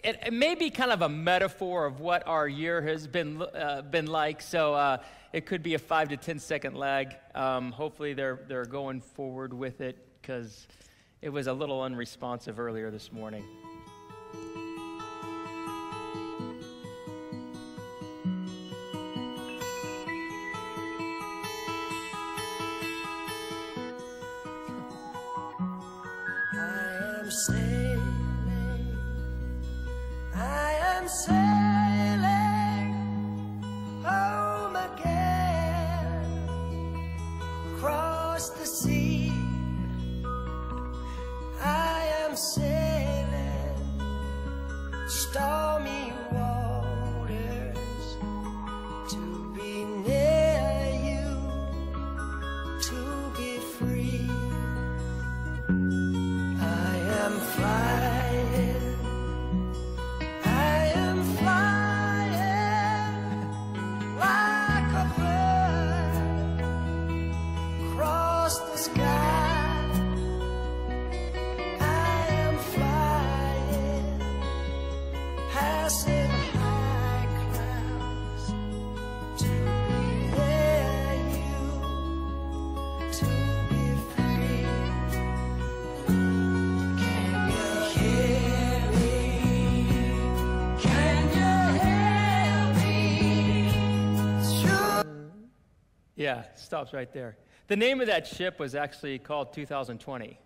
it, 0.04 0.20
it, 0.28 0.32
may 0.32 0.54
be 0.54 0.70
kind 0.70 0.92
of 0.92 1.02
a 1.02 1.10
metaphor 1.10 1.88
of 1.88 2.02
what 2.02 2.28
our 2.28 2.48
year 2.48 2.84
has 2.84 3.08
been, 3.08 3.42
uh, 3.42 3.82
been 3.82 4.06
like. 4.06 4.44
So 4.44 4.76
uh, 4.76 4.98
it 5.34 5.48
could 5.48 5.64
be 5.64 5.74
a 5.74 5.80
five 5.80 6.10
to 6.10 6.18
ten 6.18 6.38
second 6.38 6.76
lag. 6.76 7.16
Um, 7.34 7.72
hopefully, 7.72 8.14
they're, 8.14 8.42
they're 8.48 8.66
going 8.66 9.02
forward 9.02 9.56
with 9.56 9.82
it 9.82 9.98
because 10.22 10.68
it 11.24 11.30
was 11.30 11.48
a 11.48 11.54
little 11.54 11.82
unresponsive 11.82 12.60
earlier 12.60 12.92
this 12.92 13.12
morning. 13.12 13.44
Yeah, 31.14 31.53
stops 96.74 96.92
right 96.92 97.14
there. 97.14 97.38
The 97.68 97.76
name 97.76 98.02
of 98.02 98.08
that 98.08 98.26
ship 98.26 98.58
was 98.58 98.74
actually 98.74 99.20
called 99.20 99.54
2020. 99.54 100.40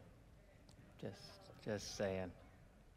Just, 0.99 1.15
just 1.63 1.95
saying. 1.95 2.29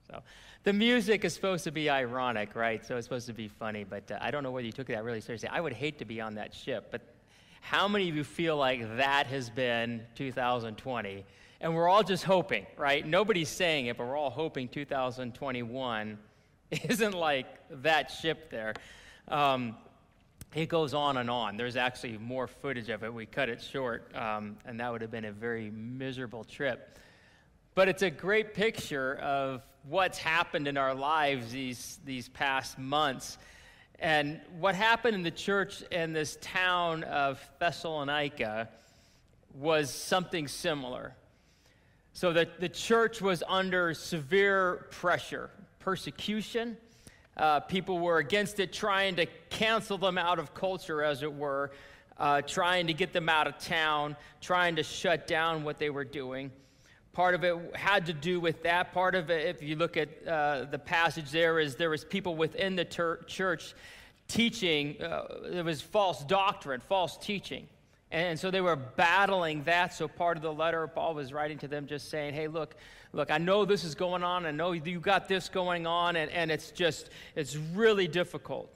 So, 0.08 0.20
the 0.64 0.72
music 0.72 1.24
is 1.24 1.32
supposed 1.32 1.62
to 1.62 1.70
be 1.70 1.88
ironic, 1.88 2.56
right? 2.56 2.84
So 2.84 2.96
it's 2.96 3.06
supposed 3.06 3.28
to 3.28 3.32
be 3.32 3.46
funny, 3.46 3.84
but 3.84 4.10
uh, 4.10 4.18
I 4.20 4.32
don't 4.32 4.42
know 4.42 4.50
whether 4.50 4.66
you 4.66 4.72
took 4.72 4.88
that 4.88 5.04
really 5.04 5.20
seriously. 5.20 5.48
I 5.48 5.60
would 5.60 5.72
hate 5.72 6.00
to 6.00 6.04
be 6.04 6.20
on 6.20 6.34
that 6.34 6.52
ship, 6.52 6.88
but 6.90 7.02
how 7.60 7.86
many 7.86 8.08
of 8.08 8.16
you 8.16 8.24
feel 8.24 8.56
like 8.56 8.96
that 8.96 9.28
has 9.28 9.48
been 9.48 10.02
2020? 10.16 11.24
And 11.60 11.76
we're 11.76 11.88
all 11.88 12.02
just 12.02 12.24
hoping, 12.24 12.66
right? 12.76 13.06
Nobody's 13.06 13.48
saying 13.48 13.86
it, 13.86 13.96
but 13.96 14.08
we're 14.08 14.18
all 14.18 14.30
hoping 14.30 14.66
2021 14.66 16.18
isn't 16.72 17.14
like 17.14 17.46
that 17.82 18.10
ship 18.10 18.50
there. 18.50 18.74
Um, 19.28 19.76
it 20.54 20.68
goes 20.68 20.94
on 20.94 21.16
and 21.16 21.30
on. 21.30 21.56
There's 21.56 21.76
actually 21.76 22.18
more 22.18 22.48
footage 22.48 22.88
of 22.88 23.04
it. 23.04 23.12
We 23.12 23.26
cut 23.26 23.48
it 23.48 23.62
short, 23.62 24.14
um, 24.16 24.56
and 24.64 24.80
that 24.80 24.90
would 24.90 25.00
have 25.00 25.10
been 25.10 25.26
a 25.26 25.32
very 25.32 25.70
miserable 25.70 26.42
trip. 26.42 26.98
But 27.74 27.88
it's 27.88 28.02
a 28.02 28.10
great 28.10 28.52
picture 28.52 29.14
of 29.16 29.62
what's 29.88 30.18
happened 30.18 30.66
in 30.66 30.76
our 30.76 30.94
lives 30.94 31.52
these, 31.52 32.00
these 32.04 32.28
past 32.28 32.78
months. 32.78 33.38
And 34.00 34.40
what 34.58 34.74
happened 34.74 35.14
in 35.14 35.22
the 35.22 35.30
church 35.30 35.82
in 35.92 36.12
this 36.12 36.36
town 36.40 37.04
of 37.04 37.40
Thessalonica 37.60 38.68
was 39.54 39.92
something 39.92 40.48
similar. 40.48 41.14
So 42.12 42.32
the, 42.32 42.48
the 42.58 42.68
church 42.68 43.22
was 43.22 43.44
under 43.46 43.94
severe 43.94 44.88
pressure, 44.90 45.50
persecution 45.78 46.76
uh, 47.36 47.60
people 47.60 47.98
were 47.98 48.18
against 48.18 48.60
it, 48.60 48.72
trying 48.72 49.16
to 49.16 49.26
cancel 49.48 49.98
them 49.98 50.18
out 50.18 50.38
of 50.38 50.54
culture, 50.54 51.02
as 51.02 51.22
it 51.22 51.32
were, 51.32 51.70
uh, 52.18 52.42
trying 52.42 52.86
to 52.86 52.92
get 52.92 53.12
them 53.12 53.28
out 53.28 53.46
of 53.46 53.58
town, 53.58 54.16
trying 54.40 54.76
to 54.76 54.82
shut 54.82 55.26
down 55.26 55.64
what 55.64 55.78
they 55.78 55.90
were 55.90 56.04
doing. 56.04 56.50
Part 57.12 57.34
of 57.34 57.42
it 57.42 57.56
had 57.74 58.06
to 58.06 58.12
do 58.12 58.40
with 58.40 58.62
that. 58.62 58.92
Part 58.92 59.14
of 59.14 59.30
it, 59.30 59.46
if 59.46 59.62
you 59.62 59.74
look 59.76 59.96
at 59.96 60.08
uh, 60.26 60.64
the 60.70 60.78
passage 60.78 61.30
there, 61.30 61.58
is 61.58 61.76
there 61.76 61.90
was 61.90 62.04
people 62.04 62.36
within 62.36 62.76
the 62.76 62.84
ter- 62.84 63.22
church 63.24 63.74
teaching. 64.28 65.00
Uh, 65.02 65.24
there 65.50 65.64
was 65.64 65.80
false 65.80 66.22
doctrine, 66.24 66.80
false 66.80 67.16
teaching. 67.16 67.66
And 68.12 68.38
so 68.38 68.50
they 68.50 68.60
were 68.60 68.76
battling 68.76 69.62
that. 69.64 69.94
So 69.94 70.08
part 70.08 70.36
of 70.36 70.42
the 70.42 70.52
letter 70.52 70.86
Paul 70.88 71.14
was 71.14 71.32
writing 71.32 71.58
to 71.58 71.68
them 71.68 71.86
just 71.86 72.10
saying, 72.10 72.34
hey, 72.34 72.48
look, 72.48 72.74
look, 73.12 73.30
I 73.30 73.38
know 73.38 73.64
this 73.64 73.84
is 73.84 73.94
going 73.94 74.24
on. 74.24 74.46
I 74.46 74.50
know 74.50 74.72
you 74.72 74.98
got 74.98 75.28
this 75.28 75.48
going 75.48 75.86
on, 75.86 76.16
and, 76.16 76.30
and 76.32 76.50
it's 76.50 76.72
just, 76.72 77.10
it's 77.36 77.56
really 77.56 78.08
difficult. 78.08 78.68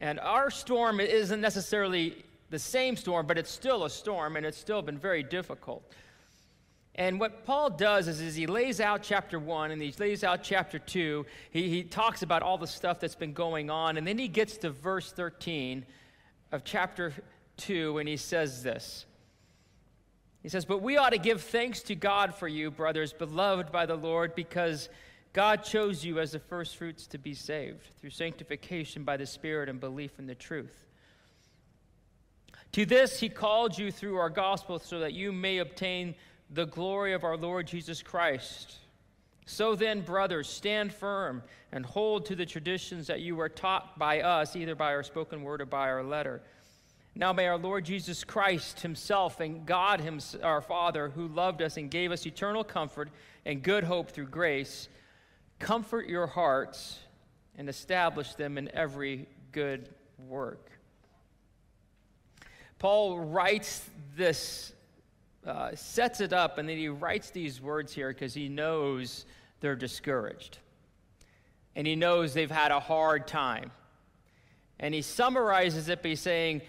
And 0.00 0.18
our 0.18 0.50
storm 0.50 0.98
isn't 0.98 1.40
necessarily 1.40 2.24
the 2.48 2.58
same 2.58 2.96
storm, 2.96 3.26
but 3.26 3.38
it's 3.38 3.50
still 3.50 3.84
a 3.84 3.90
storm, 3.90 4.36
and 4.36 4.44
it's 4.44 4.58
still 4.58 4.82
been 4.82 4.98
very 4.98 5.22
difficult. 5.22 5.84
And 6.96 7.20
what 7.20 7.46
Paul 7.46 7.70
does 7.70 8.08
is, 8.08 8.20
is 8.20 8.34
he 8.34 8.46
lays 8.46 8.80
out 8.80 9.02
chapter 9.02 9.38
one 9.38 9.70
and 9.70 9.80
he 9.80 9.94
lays 9.98 10.24
out 10.24 10.42
chapter 10.42 10.78
two. 10.78 11.24
He, 11.50 11.68
he 11.68 11.82
talks 11.84 12.22
about 12.22 12.42
all 12.42 12.58
the 12.58 12.66
stuff 12.66 12.98
that's 12.98 13.14
been 13.14 13.32
going 13.32 13.70
on, 13.70 13.96
and 13.96 14.06
then 14.06 14.18
he 14.18 14.26
gets 14.26 14.56
to 14.58 14.70
verse 14.70 15.12
13 15.12 15.86
of 16.52 16.64
chapter 16.64 17.14
2, 17.60 17.98
and 17.98 18.08
he 18.08 18.16
says 18.16 18.62
this. 18.62 19.06
He 20.42 20.48
says, 20.48 20.64
But 20.64 20.82
we 20.82 20.96
ought 20.96 21.10
to 21.10 21.18
give 21.18 21.42
thanks 21.42 21.80
to 21.82 21.94
God 21.94 22.34
for 22.34 22.48
you, 22.48 22.70
brothers, 22.70 23.12
beloved 23.12 23.70
by 23.70 23.86
the 23.86 23.96
Lord, 23.96 24.34
because 24.34 24.88
God 25.32 25.62
chose 25.62 26.04
you 26.04 26.18
as 26.18 26.32
the 26.32 26.38
firstfruits 26.38 27.06
to 27.08 27.18
be 27.18 27.34
saved 27.34 27.86
through 28.00 28.10
sanctification 28.10 29.04
by 29.04 29.16
the 29.16 29.26
Spirit 29.26 29.68
and 29.68 29.78
belief 29.78 30.18
in 30.18 30.26
the 30.26 30.34
truth. 30.34 30.86
To 32.72 32.86
this 32.86 33.20
he 33.20 33.28
called 33.28 33.76
you 33.76 33.90
through 33.90 34.16
our 34.16 34.30
gospel 34.30 34.78
so 34.78 35.00
that 35.00 35.12
you 35.12 35.32
may 35.32 35.58
obtain 35.58 36.14
the 36.50 36.66
glory 36.66 37.12
of 37.12 37.24
our 37.24 37.36
Lord 37.36 37.66
Jesus 37.66 38.02
Christ. 38.02 38.76
So 39.46 39.74
then, 39.74 40.02
brothers, 40.02 40.48
stand 40.48 40.92
firm 40.92 41.42
and 41.72 41.84
hold 41.84 42.26
to 42.26 42.36
the 42.36 42.46
traditions 42.46 43.08
that 43.08 43.20
you 43.20 43.34
were 43.34 43.48
taught 43.48 43.98
by 43.98 44.20
us, 44.20 44.54
either 44.54 44.74
by 44.74 44.94
our 44.94 45.02
spoken 45.02 45.42
word 45.42 45.60
or 45.60 45.66
by 45.66 45.88
our 45.88 46.04
letter. 46.04 46.42
Now 47.14 47.32
may 47.32 47.46
our 47.48 47.58
Lord 47.58 47.84
Jesus 47.84 48.24
Christ 48.24 48.80
himself 48.80 49.40
and 49.40 49.66
God 49.66 50.00
himself, 50.00 50.44
our 50.44 50.60
Father, 50.60 51.08
who 51.08 51.28
loved 51.28 51.60
us 51.60 51.76
and 51.76 51.90
gave 51.90 52.12
us 52.12 52.24
eternal 52.24 52.62
comfort 52.62 53.10
and 53.44 53.62
good 53.62 53.84
hope 53.84 54.10
through 54.10 54.26
grace, 54.26 54.88
comfort 55.58 56.08
your 56.08 56.26
hearts 56.26 56.98
and 57.56 57.68
establish 57.68 58.34
them 58.34 58.56
in 58.56 58.70
every 58.74 59.26
good 59.52 59.88
work. 60.28 60.70
Paul 62.78 63.18
writes 63.20 63.88
this, 64.16 64.72
uh, 65.46 65.74
sets 65.74 66.20
it 66.20 66.32
up, 66.32 66.56
and 66.56 66.68
then 66.68 66.78
he 66.78 66.88
writes 66.88 67.30
these 67.30 67.60
words 67.60 67.92
here 67.92 68.08
because 68.08 68.32
he 68.32 68.48
knows 68.48 69.26
they're 69.60 69.76
discouraged. 69.76 70.58
And 71.76 71.86
he 71.86 71.96
knows 71.96 72.32
they've 72.32 72.50
had 72.50 72.70
a 72.70 72.80
hard 72.80 73.26
time. 73.26 73.70
And 74.78 74.94
he 74.94 75.02
summarizes 75.02 75.90
it 75.90 76.02
by 76.02 76.14
saying, 76.14 76.62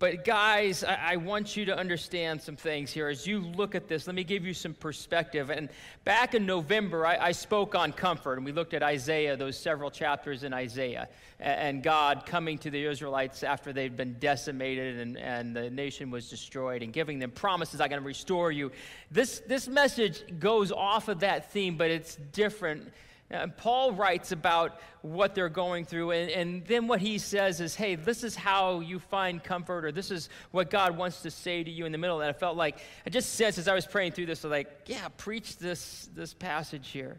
but, 0.00 0.24
guys, 0.24 0.82
I, 0.82 1.12
I, 1.12 1.16
want 1.16 1.56
you 1.56 1.66
to 1.66 1.76
understand 1.76 2.42
some 2.42 2.56
things 2.56 2.90
here. 2.90 3.08
As 3.08 3.28
you 3.28 3.40
look 3.40 3.76
at 3.76 3.86
this, 3.86 4.08
let 4.08 4.16
me 4.16 4.24
give 4.24 4.44
you 4.44 4.52
some 4.52 4.74
perspective. 4.74 5.50
And 5.50 5.68
back 6.02 6.34
in 6.34 6.46
November, 6.46 7.06
I, 7.06 7.16
I 7.16 7.32
spoke 7.32 7.76
on 7.76 7.92
comfort, 7.92 8.34
and 8.34 8.44
we 8.44 8.50
looked 8.50 8.74
at 8.74 8.82
Isaiah, 8.82 9.36
those 9.36 9.56
several 9.56 9.92
chapters 9.92 10.42
in 10.42 10.52
Isaiah, 10.52 11.08
and, 11.38 11.60
and 11.60 11.82
God 11.82 12.26
coming 12.26 12.58
to 12.58 12.70
the 12.70 12.84
Israelites 12.84 13.44
after 13.44 13.72
they'd 13.72 13.96
been 13.96 14.16
decimated 14.18 14.98
and, 14.98 15.16
and 15.16 15.54
the 15.54 15.70
nation 15.70 16.10
was 16.10 16.28
destroyed, 16.28 16.82
and 16.82 16.92
giving 16.92 17.20
them 17.20 17.30
promises, 17.30 17.80
I'm 17.80 17.88
going 17.88 18.02
to 18.02 18.06
restore 18.06 18.50
you. 18.50 18.72
This, 19.12 19.42
this 19.46 19.68
message 19.68 20.24
goes 20.40 20.72
off 20.72 21.06
of 21.06 21.20
that 21.20 21.52
theme, 21.52 21.76
but 21.76 21.92
it's 21.92 22.16
different 22.32 22.92
Uh, 23.30 23.36
and 23.36 23.56
Paul 23.56 23.92
writes 23.92 24.32
about 24.32 24.78
what 25.02 25.34
they're 25.34 25.48
going 25.48 25.84
through, 25.84 26.10
and, 26.10 26.30
and 26.30 26.66
then 26.66 26.86
what 26.86 27.00
he 27.00 27.18
says 27.18 27.60
is, 27.60 27.74
hey, 27.74 27.94
this 27.94 28.22
is 28.22 28.36
how 28.36 28.80
you 28.80 28.98
find 28.98 29.42
comfort, 29.42 29.84
or 29.84 29.92
this 29.92 30.10
is 30.10 30.28
what 30.50 30.70
God 30.70 30.96
wants 30.96 31.22
to 31.22 31.30
say 31.30 31.64
to 31.64 31.70
you 31.70 31.86
in 31.86 31.92
the 31.92 31.98
middle. 31.98 32.20
And 32.20 32.28
I 32.28 32.32
felt 32.32 32.56
like, 32.56 32.78
I 33.06 33.10
just 33.10 33.34
sensed 33.34 33.58
as 33.58 33.68
I 33.68 33.74
was 33.74 33.86
praying 33.86 34.12
through 34.12 34.26
this, 34.26 34.44
like, 34.44 34.68
yeah, 34.86 35.08
preach 35.16 35.56
this, 35.56 36.08
this 36.14 36.34
passage 36.34 36.88
here. 36.88 37.18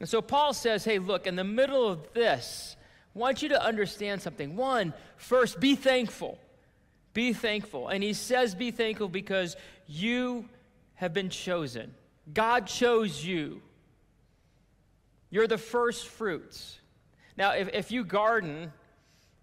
And 0.00 0.08
so 0.08 0.22
Paul 0.22 0.52
says, 0.52 0.84
hey, 0.84 0.98
look, 0.98 1.26
in 1.26 1.36
the 1.36 1.44
middle 1.44 1.88
of 1.88 2.12
this, 2.12 2.76
I 3.14 3.18
want 3.18 3.42
you 3.42 3.48
to 3.48 3.62
understand 3.62 4.22
something. 4.22 4.56
One, 4.56 4.94
first, 5.16 5.58
be 5.58 5.74
thankful. 5.74 6.38
Be 7.14 7.32
thankful. 7.32 7.88
And 7.88 8.02
he 8.04 8.12
says, 8.12 8.54
be 8.54 8.70
thankful 8.70 9.08
because 9.08 9.56
you 9.86 10.48
have 10.94 11.12
been 11.12 11.30
chosen. 11.30 11.94
God 12.32 12.66
chose 12.66 13.24
you. 13.24 13.60
You're 15.30 15.46
the 15.46 15.58
first 15.58 16.08
fruits. 16.08 16.78
Now, 17.36 17.52
if, 17.52 17.68
if 17.72 17.92
you 17.92 18.04
garden 18.04 18.72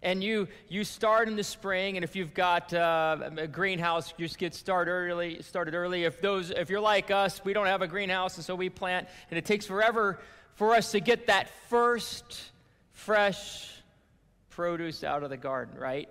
and 0.02 0.24
you, 0.24 0.48
you 0.68 0.84
start 0.84 1.28
in 1.28 1.36
the 1.36 1.44
spring, 1.44 1.98
and 1.98 2.04
if 2.04 2.16
you've 2.16 2.34
got 2.34 2.74
uh, 2.74 3.18
a 3.38 3.48
greenhouse, 3.48 4.14
you 4.18 4.26
just 4.26 4.38
get 4.38 4.54
started 4.54 4.92
early, 4.92 5.42
started 5.42 5.74
early. 5.74 6.04
If, 6.04 6.22
those, 6.22 6.52
if 6.52 6.70
you're 6.70 6.80
like 6.80 7.10
us, 7.12 7.44
we 7.44 7.54
don't 7.54 7.68
have 7.68 7.82
a 7.82 7.88
greenhouse, 7.88 8.36
and 8.36 8.46
so 8.46 8.54
we 8.54 8.70
plant, 8.70 9.08
and 9.30 9.38
it 9.38 9.46
takes 9.46 9.66
forever 9.66 10.20
for 10.56 10.74
us 10.76 10.92
to 10.92 11.00
get 11.00 11.28
that 11.28 11.50
first 11.70 12.52
fresh 12.94 13.72
produce 14.50 15.04
out 15.04 15.24
of 15.24 15.30
the 15.30 15.38
garden, 15.38 15.78
right? 15.78 16.10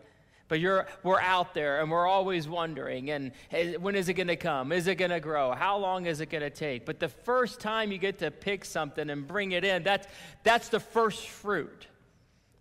But 0.55 0.61
you're, 0.61 0.87
we're 1.03 1.21
out 1.21 1.53
there 1.53 1.81
and 1.81 1.90
we're 1.90 2.07
always 2.07 2.47
wondering, 2.47 3.11
and 3.11 3.33
hey, 3.49 3.77
when 3.77 3.97
is 3.97 4.09
it 4.09 4.14
going 4.14 4.29
to 4.29 4.37
come? 4.37 4.71
Is 4.71 4.87
it 4.87 4.95
going 4.95 5.11
to 5.11 5.19
grow? 5.19 5.51
How 5.51 5.77
long 5.79 6.07
is 6.07 6.21
it 6.21 6.31
going 6.31 6.45
to 6.45 6.49
take? 6.49 6.87
But 6.87 7.01
the 7.01 7.09
first 7.09 7.59
time 7.59 7.90
you 7.90 7.99
get 7.99 8.21
to 8.21 8.31
pick 8.31 8.64
something 8.64 9.11
and 9.11 9.27
bring 9.27 9.51
it 9.51 9.64
in, 9.64 9.83
that's, 9.83 10.07
that's 10.45 10.69
the 10.69 10.79
first 10.79 11.27
fruit. 11.27 11.88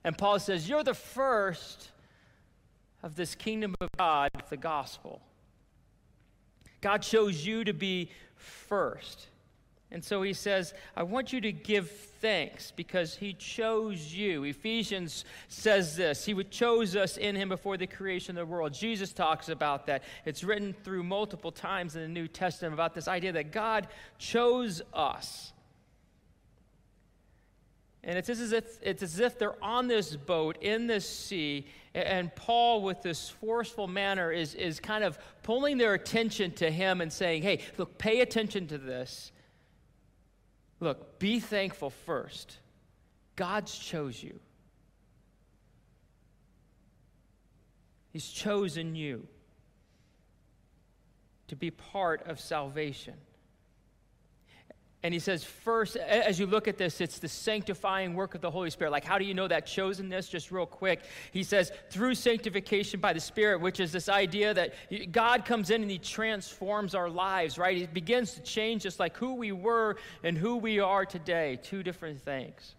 And 0.03 0.17
Paul 0.17 0.39
says, 0.39 0.67
You're 0.67 0.84
the 0.84 0.95
first 0.95 1.91
of 3.03 3.15
this 3.15 3.36
kingdom 3.36 3.75
of 3.79 3.89
God, 3.95 4.32
the 4.49 4.58
gospel. 4.58 5.21
God 6.82 7.03
chose 7.03 7.45
you 7.45 7.63
to 7.63 7.73
be 7.73 8.10
first. 8.34 9.27
And 9.93 10.03
so 10.03 10.23
he 10.23 10.34
says, 10.34 10.73
I 10.97 11.03
want 11.03 11.32
you 11.32 11.39
to 11.41 11.51
give 11.51 11.91
thanks 11.91 12.73
because 12.75 13.15
he 13.15 13.34
chose 13.34 14.12
you. 14.12 14.43
Ephesians 14.43 15.23
says 15.49 15.95
this 15.95 16.25
He 16.25 16.43
chose 16.45 16.95
us 16.95 17.15
in 17.15 17.36
him 17.36 17.47
before 17.47 17.77
the 17.77 17.86
creation 17.86 18.36
of 18.36 18.47
the 18.47 18.51
world. 18.51 18.73
Jesus 18.73 19.13
talks 19.13 19.49
about 19.49 19.86
that. 19.86 20.01
It's 20.25 20.43
written 20.43 20.73
through 20.84 21.03
multiple 21.03 21.51
times 21.51 21.95
in 21.95 22.01
the 22.01 22.08
New 22.08 22.27
Testament 22.27 22.73
about 22.73 22.95
this 22.95 23.08
idea 23.08 23.34
that 23.34 23.51
God 23.51 23.88
chose 24.17 24.82
us. 24.95 25.53
And 28.03 28.17
it's 28.17 28.29
as 28.29 28.51
if, 28.51 28.65
it's 28.82 29.03
as 29.03 29.19
if 29.19 29.38
they're 29.38 29.63
on 29.63 29.88
this 29.88 30.15
boat 30.15 30.58
in 30.60 30.88
this 30.88 31.08
sea, 31.08 31.67
and 31.93 32.36
Paul, 32.36 32.82
with 32.82 33.03
this 33.03 33.29
forceful 33.29 33.88
manner, 33.88 34.32
is, 34.32 34.56
is 34.56 34.79
kind 34.79 35.03
of 35.03 35.19
pulling 35.43 35.77
their 35.77 35.93
attention 35.93 36.51
to 36.53 36.71
him 36.71 36.99
and 36.99 37.13
saying, 37.13 37.43
Hey, 37.43 37.60
look, 37.77 37.99
pay 37.99 38.21
attention 38.21 38.65
to 38.69 38.79
this. 38.79 39.32
Look, 40.83 41.17
be 41.17 41.39
thankful 41.39 41.91
first. 41.91 42.57
God's 43.37 43.73
chose 43.73 44.21
you. 44.21 44.37
He's 48.11 48.27
chosen 48.27 48.93
you 48.93 49.25
to 51.47 51.55
be 51.55 51.71
part 51.71 52.27
of 52.27 52.37
salvation. 52.37 53.13
And 55.03 55.13
he 55.13 55.19
says, 55.19 55.43
first, 55.43 55.97
as 55.97 56.39
you 56.39 56.45
look 56.45 56.69
at 56.69 56.77
this, 56.77 57.01
it's 57.01 57.19
the 57.19 57.27
sanctifying 57.27 58.13
work 58.13 58.35
of 58.35 58.41
the 58.41 58.49
Holy 58.49 58.69
Spirit. 58.69 58.91
Like, 58.91 59.03
how 59.03 59.17
do 59.17 59.25
you 59.25 59.33
know 59.33 59.49
that 59.49 59.67
chosenness? 59.67 60.29
Just 60.29 60.49
real 60.49 60.65
quick. 60.65 61.01
He 61.33 61.43
says, 61.43 61.73
through 61.89 62.15
sanctification 62.15 63.01
by 63.01 63.11
the 63.11 63.19
Spirit, 63.19 63.59
which 63.59 63.81
is 63.81 63.91
this 63.91 64.07
idea 64.07 64.53
that 64.53 64.73
God 65.11 65.43
comes 65.43 65.71
in 65.71 65.81
and 65.81 65.91
he 65.91 65.97
transforms 65.97 66.95
our 66.95 67.09
lives, 67.09 67.57
right? 67.57 67.75
He 67.75 67.85
begins 67.85 68.31
to 68.35 68.41
change 68.41 68.85
us 68.85 68.97
like 68.97 69.17
who 69.17 69.35
we 69.35 69.51
were 69.51 69.97
and 70.23 70.37
who 70.37 70.55
we 70.55 70.79
are 70.79 71.05
today. 71.05 71.59
Two 71.61 71.83
different 71.83 72.21
things. 72.21 72.75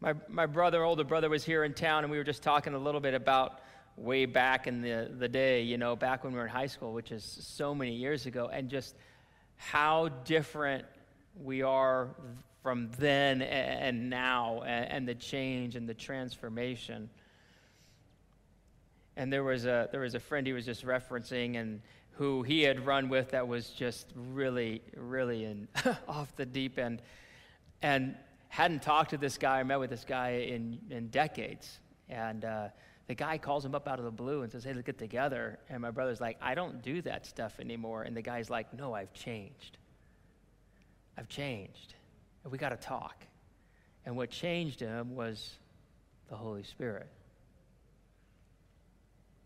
My, 0.00 0.14
my 0.28 0.46
brother, 0.46 0.82
older 0.82 1.04
brother, 1.04 1.30
was 1.30 1.44
here 1.44 1.62
in 1.62 1.72
town, 1.72 2.02
and 2.02 2.10
we 2.10 2.18
were 2.18 2.24
just 2.24 2.42
talking 2.42 2.74
a 2.74 2.78
little 2.78 3.00
bit 3.00 3.14
about 3.14 3.60
way 3.96 4.26
back 4.26 4.66
in 4.66 4.82
the, 4.82 5.08
the 5.18 5.28
day, 5.28 5.62
you 5.62 5.78
know, 5.78 5.94
back 5.94 6.24
when 6.24 6.32
we 6.32 6.38
were 6.40 6.46
in 6.46 6.50
high 6.50 6.66
school, 6.66 6.92
which 6.92 7.12
is 7.12 7.22
so 7.24 7.72
many 7.74 7.94
years 7.94 8.26
ago, 8.26 8.50
and 8.52 8.68
just 8.68 8.96
how 9.64 10.08
different 10.24 10.84
we 11.42 11.62
are 11.62 12.08
from 12.62 12.90
then 12.98 13.42
and 13.42 14.10
now 14.10 14.62
and 14.62 15.08
the 15.08 15.14
change 15.14 15.74
and 15.74 15.88
the 15.88 15.94
transformation. 15.94 17.08
And 19.16 19.32
there 19.32 19.42
was 19.42 19.64
a 19.64 19.88
there 19.90 20.02
was 20.02 20.14
a 20.14 20.20
friend 20.20 20.46
he 20.46 20.52
was 20.52 20.66
just 20.66 20.84
referencing 20.84 21.56
and 21.56 21.80
who 22.12 22.42
he 22.42 22.62
had 22.62 22.84
run 22.86 23.08
with 23.08 23.30
that 23.30 23.46
was 23.48 23.70
just 23.70 24.12
really 24.14 24.82
really 24.96 25.44
in 25.44 25.66
off 26.08 26.34
the 26.36 26.46
deep 26.46 26.78
end 26.78 27.00
and 27.82 28.14
hadn't 28.48 28.82
talked 28.82 29.10
to 29.10 29.16
this 29.16 29.38
guy 29.38 29.60
or 29.60 29.64
met 29.64 29.80
with 29.80 29.90
this 29.90 30.04
guy 30.04 30.30
in 30.30 30.78
in 30.90 31.08
decades 31.08 31.78
and 32.08 32.44
uh, 32.44 32.68
the 33.06 33.14
guy 33.14 33.38
calls 33.38 33.64
him 33.64 33.74
up 33.74 33.86
out 33.86 33.98
of 33.98 34.04
the 34.04 34.10
blue 34.10 34.42
and 34.42 34.50
says, 34.50 34.64
Hey, 34.64 34.72
let's 34.72 34.86
get 34.86 34.98
together. 34.98 35.58
And 35.68 35.82
my 35.82 35.90
brother's 35.90 36.20
like, 36.20 36.38
I 36.40 36.54
don't 36.54 36.82
do 36.82 37.02
that 37.02 37.26
stuff 37.26 37.60
anymore. 37.60 38.02
And 38.02 38.16
the 38.16 38.22
guy's 38.22 38.48
like, 38.48 38.72
No, 38.72 38.94
I've 38.94 39.12
changed. 39.12 39.78
I've 41.16 41.28
changed. 41.28 41.94
And 42.42 42.52
we 42.52 42.58
got 42.58 42.70
to 42.70 42.76
talk. 42.76 43.24
And 44.06 44.16
what 44.16 44.30
changed 44.30 44.80
him 44.80 45.14
was 45.14 45.50
the 46.28 46.36
Holy 46.36 46.62
Spirit. 46.62 47.08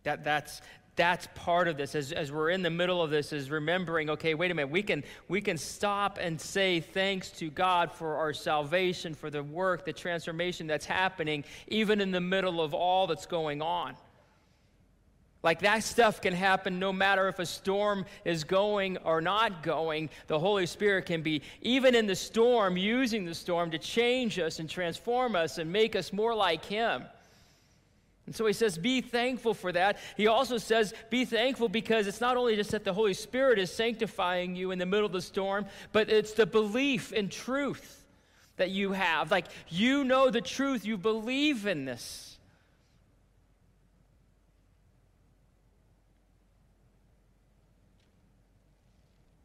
That, 0.04 0.24
that's, 0.24 0.62
that's 0.98 1.28
part 1.36 1.68
of 1.68 1.76
this 1.76 1.94
as, 1.94 2.10
as 2.10 2.32
we're 2.32 2.50
in 2.50 2.60
the 2.60 2.68
middle 2.68 3.00
of 3.00 3.08
this 3.08 3.32
is 3.32 3.50
remembering 3.50 4.10
okay 4.10 4.34
wait 4.34 4.50
a 4.50 4.54
minute 4.54 4.68
we 4.68 4.82
can 4.82 5.04
we 5.28 5.40
can 5.40 5.56
stop 5.56 6.18
and 6.20 6.38
say 6.38 6.80
thanks 6.80 7.30
to 7.30 7.48
god 7.48 7.90
for 7.92 8.16
our 8.16 8.34
salvation 8.34 9.14
for 9.14 9.30
the 9.30 9.42
work 9.42 9.84
the 9.84 9.92
transformation 9.92 10.66
that's 10.66 10.84
happening 10.84 11.44
even 11.68 12.00
in 12.00 12.10
the 12.10 12.20
middle 12.20 12.60
of 12.60 12.74
all 12.74 13.06
that's 13.06 13.26
going 13.26 13.62
on 13.62 13.94
like 15.44 15.60
that 15.60 15.84
stuff 15.84 16.20
can 16.20 16.34
happen 16.34 16.80
no 16.80 16.92
matter 16.92 17.28
if 17.28 17.38
a 17.38 17.46
storm 17.46 18.04
is 18.24 18.42
going 18.42 18.98
or 18.98 19.20
not 19.20 19.62
going. 19.62 20.10
The 20.26 20.36
Holy 20.36 20.66
Spirit 20.66 21.06
can 21.06 21.22
be, 21.22 21.42
even 21.62 21.94
in 21.94 22.08
the 22.08 22.16
storm, 22.16 22.76
using 22.76 23.24
the 23.24 23.36
storm 23.36 23.70
to 23.70 23.78
change 23.78 24.40
us 24.40 24.58
and 24.58 24.68
transform 24.68 25.36
us 25.36 25.58
and 25.58 25.72
make 25.72 25.94
us 25.94 26.12
more 26.12 26.34
like 26.34 26.64
Him. 26.64 27.04
And 28.28 28.36
so 28.36 28.44
he 28.44 28.52
says, 28.52 28.76
be 28.76 29.00
thankful 29.00 29.54
for 29.54 29.72
that. 29.72 29.96
He 30.14 30.26
also 30.26 30.58
says, 30.58 30.92
be 31.08 31.24
thankful 31.24 31.70
because 31.70 32.06
it's 32.06 32.20
not 32.20 32.36
only 32.36 32.56
just 32.56 32.72
that 32.72 32.84
the 32.84 32.92
Holy 32.92 33.14
Spirit 33.14 33.58
is 33.58 33.72
sanctifying 33.72 34.54
you 34.54 34.70
in 34.70 34.78
the 34.78 34.84
middle 34.84 35.06
of 35.06 35.12
the 35.12 35.22
storm, 35.22 35.64
but 35.92 36.10
it's 36.10 36.32
the 36.32 36.44
belief 36.44 37.10
in 37.14 37.30
truth 37.30 38.04
that 38.58 38.68
you 38.68 38.92
have. 38.92 39.30
Like, 39.30 39.46
you 39.70 40.04
know 40.04 40.28
the 40.28 40.42
truth, 40.42 40.84
you 40.84 40.98
believe 40.98 41.66
in 41.66 41.86
this. 41.86 42.36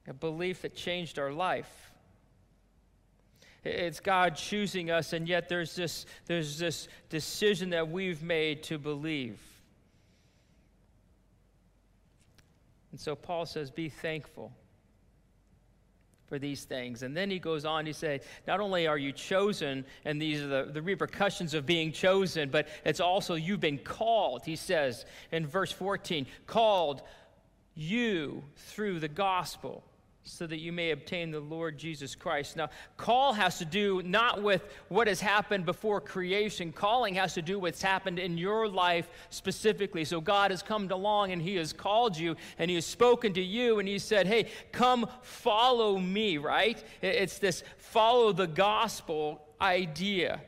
A 0.09 0.13
belief 0.13 0.63
that 0.63 0.75
changed 0.75 1.19
our 1.19 1.31
life. 1.31 1.92
It's 3.63 4.01
God 4.01 4.35
choosing 4.35 4.91
us, 4.91 5.13
and 5.13 5.27
yet 5.27 5.47
there's 5.47 5.75
this, 5.75 6.05
there's 6.25 6.57
this 6.57 6.87
decision 7.09 7.69
that 7.69 7.89
we've 7.89 8.21
made 8.21 8.63
to 8.63 8.77
believe. 8.77 9.39
And 12.91 12.99
so 12.99 13.15
Paul 13.15 13.45
says, 13.45 13.71
Be 13.71 13.89
thankful 13.89 14.51
for 16.27 16.39
these 16.39 16.65
things. 16.65 17.03
And 17.03 17.15
then 17.15 17.29
he 17.29 17.39
goes 17.39 17.63
on, 17.63 17.85
he 17.85 17.93
said, 17.93 18.23
Not 18.47 18.59
only 18.59 18.85
are 18.85 18.97
you 18.97 19.13
chosen, 19.13 19.85
and 20.03 20.21
these 20.21 20.41
are 20.41 20.47
the, 20.47 20.71
the 20.71 20.81
repercussions 20.81 21.53
of 21.53 21.65
being 21.65 21.93
chosen, 21.93 22.49
but 22.49 22.67
it's 22.83 22.99
also 22.99 23.35
you've 23.35 23.61
been 23.61 23.77
called. 23.77 24.43
He 24.43 24.57
says 24.57 25.05
in 25.31 25.47
verse 25.47 25.71
14, 25.71 26.27
Called 26.47 27.01
you 27.75 28.43
through 28.57 28.99
the 28.99 29.07
gospel 29.07 29.83
so 30.25 30.47
that 30.47 30.59
you 30.59 30.71
may 30.71 30.91
obtain 30.91 31.31
the 31.31 31.39
Lord 31.39 31.77
Jesus 31.77 32.15
Christ. 32.15 32.55
Now, 32.55 32.69
call 32.95 33.33
has 33.33 33.57
to 33.57 33.65
do 33.65 34.01
not 34.03 34.41
with 34.41 34.63
what 34.87 35.07
has 35.07 35.19
happened 35.19 35.65
before 35.65 35.99
creation. 35.99 36.71
Calling 36.71 37.15
has 37.15 37.33
to 37.33 37.41
do 37.41 37.59
what's 37.59 37.81
happened 37.81 38.19
in 38.19 38.37
your 38.37 38.69
life 38.69 39.09
specifically. 39.29 40.05
So 40.05 40.21
God 40.21 40.51
has 40.51 40.63
come 40.63 40.89
along 40.89 41.33
and 41.33 41.41
He 41.41 41.55
has 41.57 41.73
called 41.73 42.17
you 42.17 42.37
and 42.57 42.69
He 42.69 42.75
has 42.75 42.85
spoken 42.85 43.33
to 43.33 43.41
you 43.41 43.79
and 43.79 43.87
He 43.87 43.99
said, 43.99 44.25
Hey, 44.25 44.47
come 44.71 45.09
follow 45.21 45.97
me, 45.97 46.37
right? 46.37 46.81
It's 47.01 47.39
this 47.39 47.63
follow 47.77 48.31
the 48.31 48.47
gospel 48.47 49.41
idea. 49.59 50.39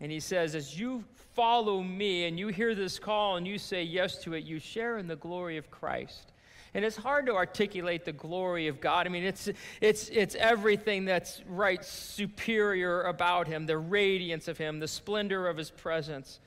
And 0.00 0.10
He 0.10 0.18
says, 0.18 0.56
As 0.56 0.76
you 0.76 1.04
follow 1.34 1.82
me 1.82 2.24
and 2.24 2.36
you 2.36 2.48
hear 2.48 2.74
this 2.74 2.98
call 2.98 3.36
and 3.36 3.46
you 3.46 3.58
say 3.58 3.84
yes 3.84 4.18
to 4.24 4.34
it, 4.34 4.42
you 4.42 4.58
share 4.58 4.98
in 4.98 5.06
the 5.06 5.16
glory 5.16 5.56
of 5.56 5.70
Christ. 5.70 6.31
And 6.74 6.84
it's 6.84 6.96
hard 6.96 7.26
to 7.26 7.34
articulate 7.34 8.04
the 8.04 8.12
glory 8.12 8.68
of 8.68 8.80
God. 8.80 9.06
I 9.06 9.10
mean, 9.10 9.24
it's, 9.24 9.48
it's, 9.80 10.08
it's 10.08 10.34
everything 10.34 11.04
that's 11.04 11.42
right 11.46 11.84
superior 11.84 13.02
about 13.02 13.46
Him 13.46 13.66
the 13.66 13.76
radiance 13.76 14.48
of 14.48 14.56
Him, 14.56 14.80
the 14.80 14.88
splendor 14.88 15.48
of 15.48 15.56
His 15.58 15.70
presence. 15.70 16.40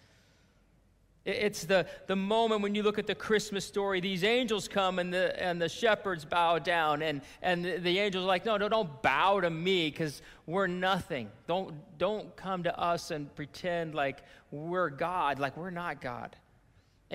It's 1.25 1.65
the, 1.65 1.87
the 2.05 2.15
moment 2.15 2.61
when 2.61 2.75
you 2.75 2.83
look 2.83 2.99
at 2.99 3.07
the 3.07 3.15
Christmas 3.15 3.65
story, 3.65 3.99
these 3.99 4.23
angels 4.23 4.67
come 4.67 4.99
and 4.99 5.11
the, 5.11 5.41
and 5.41 5.59
the 5.59 5.69
shepherds 5.69 6.23
bow 6.23 6.59
down, 6.59 7.01
and, 7.01 7.21
and 7.41 7.65
the, 7.65 7.77
the 7.77 7.99
angels 7.99 8.23
are 8.23 8.27
like, 8.27 8.45
no, 8.45 8.57
no, 8.57 8.69
don't 8.69 9.01
bow 9.01 9.41
to 9.41 9.49
me 9.49 9.89
because 9.89 10.21
we're 10.45 10.67
nothing. 10.67 11.29
Don't, 11.47 11.73
don't 11.97 12.35
come 12.35 12.61
to 12.63 12.79
us 12.79 13.09
and 13.09 13.33
pretend 13.35 13.95
like 13.95 14.21
we're 14.51 14.91
God, 14.91 15.39
like 15.39 15.57
we're 15.57 15.71
not 15.71 15.99
God. 15.99 16.35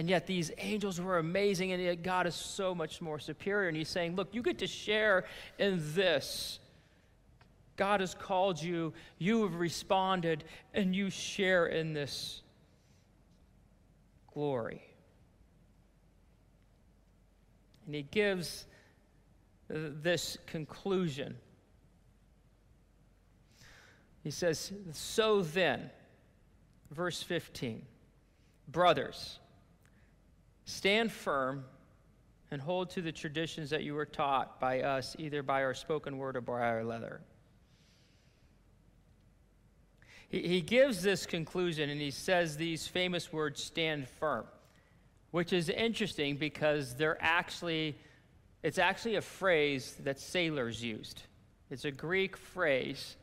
And 0.01 0.09
yet 0.09 0.27
these 0.27 0.51
angels 0.57 0.99
were 0.99 1.19
amazing, 1.19 1.73
and 1.73 1.83
yet 1.83 2.03
God 2.03 2.27
is 2.27 2.35
so 2.35 2.75
much 2.75 3.03
more 3.03 3.19
superior. 3.19 3.69
And 3.69 3.77
He's 3.77 3.91
saying, 3.91 4.17
look, 4.17 4.35
you 4.35 4.43
get 4.43 4.61
to 4.61 4.67
share 4.67 5.27
in 5.59 5.79
this. 5.95 6.59
God 7.77 8.01
has 8.01 8.15
called 8.15 8.63
you, 8.63 8.95
you 9.19 9.43
have 9.43 9.57
responded, 9.57 10.45
and 10.73 10.97
you 10.97 11.11
share 11.11 11.67
in 11.67 11.93
this 11.93 12.41
glory. 14.33 14.81
And 17.85 17.95
he 17.95 18.01
gives 18.01 18.65
uh, 19.71 19.75
this 20.01 20.39
conclusion. 20.47 21.37
He 24.25 24.31
says, 24.31 24.73
So 24.93 25.43
then, 25.43 25.91
verse 26.91 27.23
15, 27.23 27.83
brothers, 28.67 29.39
stand 30.65 31.11
firm 31.11 31.65
and 32.51 32.61
hold 32.61 32.91
to 32.91 33.03
the 33.03 33.13
traditions 33.13 33.71
that 33.71 33.85
you 33.85 33.95
were 33.95 34.07
taught 34.07 34.59
by 34.59 34.81
us, 34.83 35.15
either 35.19 35.43
by 35.43 35.63
our 35.63 35.75
spoken 35.75 36.19
word 36.19 36.37
or 36.37 36.41
by 36.41 36.61
our 36.61 36.85
letter. 36.85 37.21
He, 40.29 40.47
he 40.47 40.61
gives 40.61 41.03
this 41.03 41.27
conclusion 41.27 41.91
and 41.91 42.01
he 42.01 42.11
says 42.11 42.57
these 42.57 42.87
famous 42.87 43.33
words 43.33 43.63
stand 43.63 44.09
firm, 44.09 44.47
which 45.31 45.53
is 45.53 45.69
interesting 45.69 46.37
because 46.37 46.95
they're 46.95 47.19
actually, 47.21 47.97
it's 48.63 48.79
actually 48.79 49.17
a 49.17 49.23
phrase 49.23 49.97
that 50.01 50.19
sailors 50.19 50.83
used. 50.83 51.23
It's 51.71 51.85
a 51.85 51.93
Greek 51.93 52.37
phrase 52.37 53.17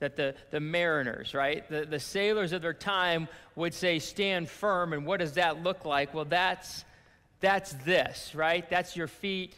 that 0.00 0.16
the, 0.16 0.34
the 0.50 0.60
mariners, 0.60 1.34
right? 1.34 1.68
The, 1.68 1.84
the 1.84 1.98
sailors 1.98 2.52
of 2.52 2.62
their 2.62 2.74
time 2.74 3.28
would 3.56 3.74
say, 3.74 3.98
stand 3.98 4.48
firm. 4.48 4.92
And 4.92 5.04
what 5.04 5.20
does 5.20 5.32
that 5.32 5.62
look 5.62 5.84
like? 5.84 6.14
Well, 6.14 6.24
that's, 6.24 6.84
that's 7.40 7.72
this, 7.84 8.34
right? 8.34 8.68
That's 8.70 8.96
your 8.96 9.08
feet 9.08 9.54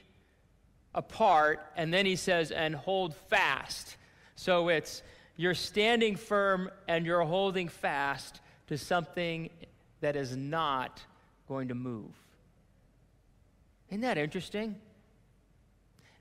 apart. 0.94 1.60
And 1.76 1.92
then 1.92 2.06
he 2.06 2.16
says, 2.16 2.50
and 2.50 2.74
hold 2.74 3.14
fast. 3.14 3.96
So 4.34 4.68
it's 4.68 5.02
you're 5.36 5.54
standing 5.54 6.16
firm 6.16 6.70
and 6.88 7.06
you're 7.06 7.24
holding 7.24 7.68
fast 7.68 8.40
to 8.68 8.78
something 8.78 9.50
that 10.00 10.16
is 10.16 10.36
not 10.36 11.02
going 11.48 11.68
to 11.68 11.74
move. 11.74 12.12
Isn't 13.90 14.02
that 14.02 14.18
interesting? 14.18 14.76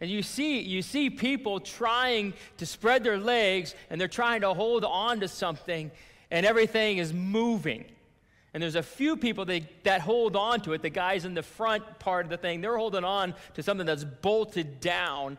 And 0.02 0.10
you 0.10 0.24
see, 0.24 0.62
you 0.62 0.82
see 0.82 1.10
people 1.10 1.60
trying 1.60 2.34
to 2.58 2.66
spread 2.66 3.04
their 3.04 3.18
legs 3.18 3.76
and 3.90 4.00
they're 4.00 4.08
trying 4.08 4.42
to 4.42 4.54
hold 4.54 4.86
on 4.86 5.20
to 5.20 5.28
something 5.28 5.92
and 6.32 6.46
everything 6.46 7.00
is 7.00 7.14
moving. 7.14 7.86
And 8.54 8.64
there's 8.64 8.76
a 8.76 8.84
few 8.84 9.18
people 9.18 9.46
that, 9.46 9.84
that 9.84 10.02
hold 10.02 10.36
on 10.36 10.62
to 10.62 10.74
it. 10.74 10.82
The 10.82 10.90
guys 10.90 11.26
in 11.26 11.34
the 11.34 11.44
front 11.44 12.00
part 12.00 12.26
of 12.26 12.30
the 12.30 12.38
thing, 12.38 12.62
they're 12.62 12.78
holding 12.78 13.04
on 13.04 13.36
to 13.56 13.64
something 13.64 13.86
that's 13.86 14.06
bolted 14.06 14.80
down 14.80 15.38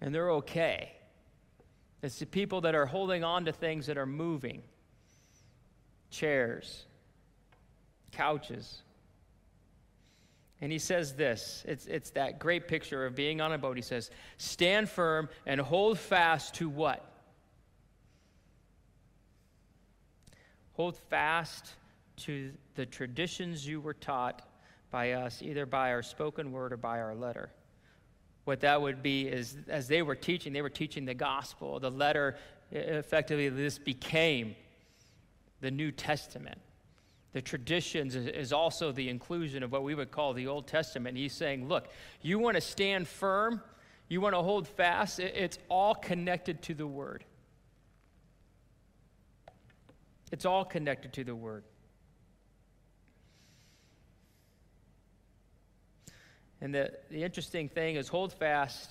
and 0.00 0.14
they're 0.14 0.32
okay. 0.32 0.92
It's 2.02 2.18
the 2.18 2.26
people 2.26 2.60
that 2.60 2.74
are 2.74 2.86
holding 2.86 3.24
on 3.24 3.46
to 3.46 3.52
things 3.52 3.86
that 3.86 3.98
are 3.98 4.06
moving 4.06 4.62
chairs, 6.10 6.84
couches. 8.12 8.82
And 10.60 10.72
he 10.72 10.78
says 10.78 11.14
this 11.14 11.64
it's, 11.66 11.86
it's 11.86 12.10
that 12.10 12.38
great 12.38 12.68
picture 12.68 13.06
of 13.06 13.14
being 13.14 13.40
on 13.40 13.52
a 13.52 13.58
boat. 13.58 13.76
He 13.76 13.82
says, 13.82 14.10
Stand 14.36 14.88
firm 14.88 15.28
and 15.46 15.60
hold 15.60 15.98
fast 15.98 16.54
to 16.56 16.68
what? 16.68 17.04
Hold 20.72 20.96
fast 20.96 21.72
to 22.18 22.52
the 22.74 22.86
traditions 22.86 23.66
you 23.66 23.80
were 23.80 23.94
taught 23.94 24.42
by 24.90 25.12
us, 25.12 25.42
either 25.42 25.66
by 25.66 25.92
our 25.92 26.02
spoken 26.02 26.52
word 26.52 26.72
or 26.72 26.76
by 26.76 27.00
our 27.00 27.14
letter 27.14 27.50
what 28.48 28.60
that 28.60 28.80
would 28.80 29.02
be 29.02 29.28
is 29.28 29.58
as 29.68 29.88
they 29.88 30.00
were 30.00 30.14
teaching, 30.14 30.54
they 30.54 30.62
were 30.62 30.70
teaching 30.70 31.04
the 31.04 31.12
gospel. 31.12 31.78
The 31.78 31.90
letter, 31.90 32.36
effectively, 32.72 33.50
this 33.50 33.78
became 33.78 34.56
the 35.60 35.70
New 35.70 35.92
Testament. 35.92 36.58
The 37.32 37.42
traditions 37.42 38.16
is 38.16 38.52
also 38.52 38.90
the 38.90 39.08
inclusion 39.08 39.62
of 39.62 39.70
what 39.70 39.84
we 39.84 39.94
would 39.94 40.10
call 40.10 40.32
the 40.32 40.46
Old 40.46 40.66
Testament. 40.66 41.16
He's 41.16 41.34
saying, 41.34 41.68
look, 41.68 41.88
you 42.22 42.38
want 42.38 42.54
to 42.54 42.60
stand 42.60 43.06
firm, 43.06 43.62
you 44.08 44.20
want 44.20 44.34
to 44.34 44.42
hold 44.42 44.66
fast, 44.66 45.20
it's 45.20 45.58
all 45.68 45.94
connected 45.94 46.62
to 46.62 46.74
the 46.74 46.86
Word. 46.86 47.24
It's 50.32 50.46
all 50.46 50.64
connected 50.64 51.12
to 51.14 51.24
the 51.24 51.34
Word. 51.34 51.64
And 56.60 56.74
the, 56.74 56.92
the 57.10 57.22
interesting 57.22 57.68
thing 57.68 57.96
is 57.96 58.08
hold 58.08 58.32
fast 58.32 58.90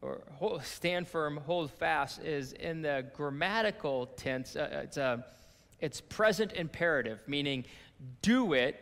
or 0.00 0.22
hold, 0.32 0.62
stand 0.64 1.08
firm, 1.08 1.38
hold 1.38 1.70
fast 1.70 2.22
is 2.22 2.52
in 2.52 2.82
the 2.82 3.06
grammatical 3.14 4.06
tense, 4.06 4.54
uh, 4.54 4.82
it's, 4.84 4.96
a, 4.96 5.24
it's 5.80 6.00
present 6.00 6.52
imperative, 6.52 7.20
meaning 7.26 7.64
do 8.22 8.52
it 8.52 8.80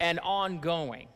and 0.00 0.18
ongoing. 0.20 1.08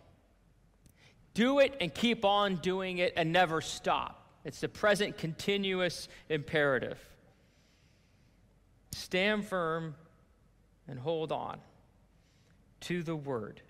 Do 1.35 1.61
it 1.61 1.77
and 1.81 1.95
keep 1.95 2.25
on 2.25 2.57
doing 2.57 2.99
it 2.99 3.13
and 3.17 3.33
never 3.33 3.61
stop. 3.61 4.29
It's 4.45 4.61
the 4.61 4.69
present 4.69 5.19
continuous 5.19 6.09
imperative. 6.29 6.99
Stand 8.93 9.47
firm 9.47 9.95
and 10.89 10.99
hold 10.99 11.31
on 11.31 11.61
to 12.81 13.03
the 13.03 13.15
word. 13.15 13.61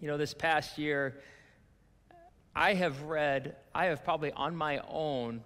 You 0.00 0.08
know, 0.08 0.16
this 0.16 0.32
past 0.32 0.78
year, 0.78 1.20
I 2.54 2.74
have 2.74 3.02
read, 3.02 3.56
I 3.74 3.86
have 3.86 4.04
probably 4.04 4.32
on 4.32 4.56
my 4.56 4.80
own 4.88 5.42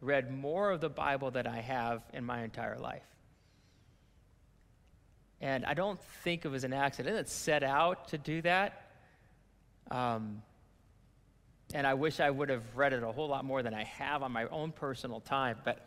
read 0.00 0.30
more 0.30 0.70
of 0.70 0.80
the 0.80 0.88
Bible 0.88 1.30
than 1.30 1.46
I 1.46 1.60
have 1.60 2.02
in 2.12 2.24
my 2.24 2.42
entire 2.42 2.78
life. 2.78 3.02
And 5.40 5.64
I 5.64 5.74
don't 5.74 6.00
think 6.24 6.44
it 6.44 6.48
was 6.48 6.64
an 6.64 6.72
accident. 6.72 7.16
It 7.16 7.28
set 7.28 7.62
out 7.62 8.08
to 8.08 8.18
do 8.18 8.42
that. 8.42 8.90
Um, 9.90 10.42
and 11.74 11.86
I 11.86 11.94
wish 11.94 12.20
I 12.20 12.30
would 12.30 12.48
have 12.48 12.62
read 12.76 12.92
it 12.92 13.02
a 13.02 13.12
whole 13.12 13.28
lot 13.28 13.44
more 13.44 13.62
than 13.62 13.74
I 13.74 13.84
have 13.84 14.22
on 14.22 14.32
my 14.32 14.46
own 14.46 14.72
personal 14.72 15.20
time. 15.20 15.58
But 15.64 15.86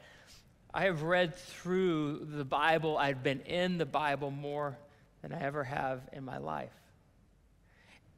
I 0.73 0.83
have 0.83 1.01
read 1.01 1.35
through 1.35 2.27
the 2.31 2.45
Bible, 2.45 2.97
I've 2.97 3.23
been 3.23 3.41
in 3.41 3.77
the 3.77 3.85
Bible 3.85 4.29
more 4.29 4.77
than 5.21 5.33
I 5.33 5.41
ever 5.41 5.63
have 5.63 6.01
in 6.13 6.23
my 6.23 6.37
life. 6.37 6.73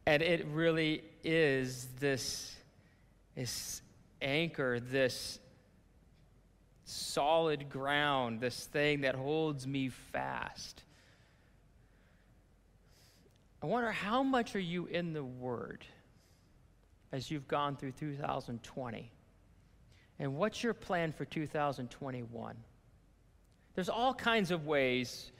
And 0.05 0.21
it 0.21 0.45
really 0.47 1.03
is 1.23 1.87
this, 1.99 2.55
this 3.35 3.81
anchor, 4.21 4.79
this 4.79 5.39
solid 6.91 7.69
ground, 7.69 8.39
this 8.39 8.65
thing 8.65 9.01
that 9.01 9.15
holds 9.15 9.65
me 9.65 9.89
fast. 9.89 10.83
I 13.63 13.67
wonder 13.67 13.91
how 13.91 14.23
much 14.23 14.55
are 14.55 14.59
you 14.59 14.87
in 14.87 15.13
the 15.13 15.23
Word 15.23 15.85
as 17.11 17.29
you've 17.29 17.47
gone 17.47 17.75
through 17.75 17.91
2020? 17.91 19.11
And 20.19 20.35
what's 20.35 20.63
your 20.63 20.73
plan 20.73 21.11
for 21.11 21.25
2021? 21.25 22.55
There's 23.73 23.89
all 23.89 24.13
kinds 24.13 24.51
of 24.51 24.65
ways 24.65 25.31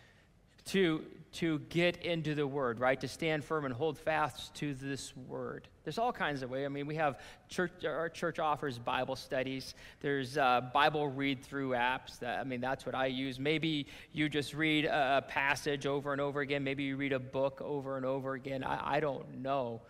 to, 0.66 1.04
to 1.34 1.60
get 1.70 1.98
into 2.04 2.36
the 2.36 2.46
word, 2.46 2.80
right? 2.80 3.00
To 3.00 3.08
stand 3.08 3.44
firm 3.44 3.66
and 3.66 3.74
hold 3.74 3.98
fast 3.98 4.54
to 4.56 4.74
this 4.74 5.16
word. 5.16 5.68
There's 5.84 5.98
all 5.98 6.12
kinds 6.12 6.44
of 6.44 6.50
ways. 6.50 6.66
I 6.66 6.70
mean, 6.70 6.86
we 6.86 6.96
have 6.96 7.20
church, 7.50 7.72
our 7.86 8.10
church 8.10 8.38
offers 8.38 8.78
Bible 8.78 9.16
studies. 9.16 9.74
There's 10.02 10.38
uh, 10.38 10.62
Bible 10.74 11.08
read 11.08 11.44
through 11.44 11.72
apps. 11.72 12.20
That, 12.20 12.40
I 12.40 12.44
mean, 12.44 12.62
that's 12.62 12.86
what 12.86 12.96
I 12.96 13.08
use. 13.08 13.40
Maybe 13.40 13.88
you 14.12 14.30
just 14.30 14.54
read 14.54 14.86
a, 14.86 15.24
passage 15.28 15.86
over 15.86 16.12
and 16.12 16.20
over 16.20 16.42
again. 16.42 16.64
Maybe 16.64 16.84
you 16.84 16.98
read 16.98 17.14
a 17.14 17.20
book 17.20 17.62
over 17.62 17.98
and 17.98 18.06
over 18.06 18.34
again. 18.34 18.64
I, 18.64 18.98
I 18.98 19.00
don't 19.00 19.42
know. 19.42 19.82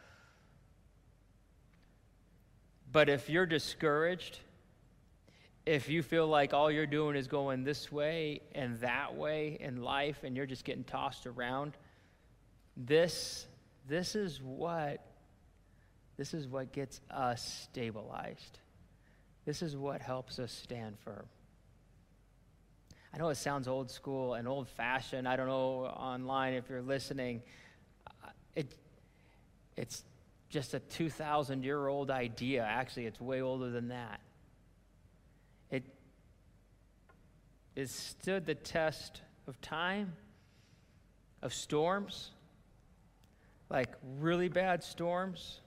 But 2.92 3.10
if 3.10 3.30
you're 3.30 3.46
discouraged, 3.46 4.40
if 5.66 5.90
you 5.90 6.02
feel 6.02 6.28
like 6.28 6.54
all 6.54 6.72
you're 6.72 6.86
doing 6.86 7.16
is 7.16 7.28
going 7.28 7.64
this 7.64 7.92
way 7.92 8.42
and 8.56 8.80
that 8.80 9.16
way 9.16 9.58
in 9.60 9.82
life 9.82 10.24
and 10.24 10.36
you're 10.36 10.46
just 10.46 10.66
getting 10.66 10.84
tossed 10.84 11.28
around, 11.28 11.78
this, 12.76 13.46
this 13.88 14.16
is 14.16 14.42
what 14.42 15.06
this 16.22 16.36
is 16.36 16.48
what 16.48 16.72
gets 16.72 17.02
us 17.10 17.44
stabilized. 17.64 18.60
This 19.44 19.64
is 19.64 19.76
what 19.76 20.04
helps 20.04 20.38
us 20.38 20.52
stand 20.52 21.00
firm. 21.00 21.26
I 23.12 23.18
know 23.18 23.30
it 23.30 23.38
sounds 23.38 23.68
old 23.68 23.90
school 23.90 24.36
and 24.36 24.48
old 24.48 24.68
fashioned. 24.70 25.28
I 25.28 25.36
don't 25.36 25.48
know 25.48 25.86
online 25.86 26.54
if 26.54 26.70
you're 26.70 26.84
listening. 26.84 27.42
Uh, 28.08 28.28
it, 28.56 28.76
it's 29.76 30.04
just 30.50 30.76
a 30.76 30.80
2,000 30.80 31.64
year 31.64 31.88
old 31.88 32.12
idea. 32.12 32.64
Actually, 32.64 33.08
it's 33.08 33.20
way 33.20 33.42
older 33.42 33.72
than 33.72 33.88
that. 33.88 34.22
It, 35.72 35.84
it 37.76 37.90
stood 37.90 38.46
the 38.46 38.56
test 38.56 39.22
of 39.48 39.60
time, 39.62 40.14
of 41.42 41.54
storms, 41.54 42.32
like 43.70 43.90
really 44.20 44.50
bad 44.50 44.84
storms 44.84 45.62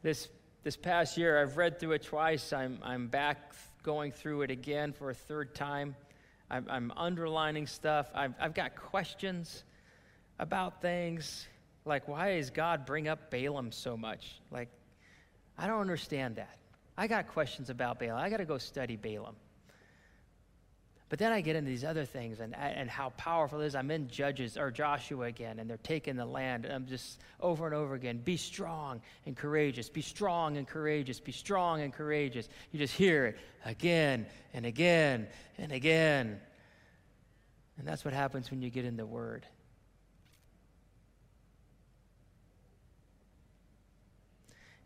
This, 0.00 0.28
this 0.62 0.76
past 0.76 1.16
year, 1.16 1.42
I've 1.42 1.56
read 1.56 1.80
through 1.80 1.92
it 1.92 2.04
twice. 2.04 2.52
I'm, 2.52 2.78
I'm 2.82 3.08
back 3.08 3.52
going 3.82 4.12
through 4.12 4.42
it 4.42 4.50
again 4.50 4.92
for 4.92 5.10
a 5.10 5.14
third 5.14 5.56
time. 5.56 5.96
I'm, 6.50 6.66
I'm 6.70 6.92
underlining 6.96 7.66
stuff. 7.66 8.08
I've, 8.14 8.34
I've 8.40 8.54
got 8.54 8.76
questions 8.76 9.64
about 10.38 10.80
things 10.80 11.48
like 11.84 12.06
why 12.06 12.36
does 12.36 12.50
God 12.50 12.86
bring 12.86 13.08
up 13.08 13.30
Balaam 13.30 13.72
so 13.72 13.96
much? 13.96 14.40
Like, 14.52 14.68
I 15.56 15.66
don't 15.66 15.80
understand 15.80 16.36
that. 16.36 16.58
I 16.98 17.06
got 17.06 17.28
questions 17.28 17.70
about 17.70 18.00
Balaam. 18.00 18.18
I 18.18 18.28
got 18.28 18.38
to 18.38 18.44
go 18.44 18.58
study 18.58 18.96
Balaam. 18.96 19.36
But 21.08 21.20
then 21.20 21.32
I 21.32 21.40
get 21.40 21.54
into 21.54 21.70
these 21.70 21.84
other 21.84 22.04
things 22.04 22.40
and, 22.40 22.54
and 22.54 22.90
how 22.90 23.10
powerful 23.10 23.60
it 23.60 23.66
is. 23.66 23.74
I'm 23.76 23.90
in 23.92 24.08
Judges 24.08 24.58
or 24.58 24.72
Joshua 24.72 25.26
again, 25.26 25.60
and 25.60 25.70
they're 25.70 25.78
taking 25.78 26.16
the 26.16 26.26
land. 26.26 26.64
And 26.64 26.74
I'm 26.74 26.86
just 26.86 27.20
over 27.40 27.66
and 27.66 27.74
over 27.74 27.94
again 27.94 28.18
be 28.18 28.36
strong 28.36 29.00
and 29.24 29.36
courageous, 29.36 29.88
be 29.88 30.02
strong 30.02 30.58
and 30.58 30.66
courageous, 30.66 31.20
be 31.20 31.32
strong 31.32 31.80
and 31.82 31.94
courageous. 31.94 32.48
You 32.72 32.80
just 32.80 32.94
hear 32.94 33.26
it 33.26 33.38
again 33.64 34.26
and 34.52 34.66
again 34.66 35.28
and 35.56 35.70
again. 35.70 36.40
And 37.78 37.86
that's 37.86 38.04
what 38.04 38.12
happens 38.12 38.50
when 38.50 38.60
you 38.60 38.70
get 38.70 38.84
in 38.84 38.96
the 38.96 39.06
Word. 39.06 39.46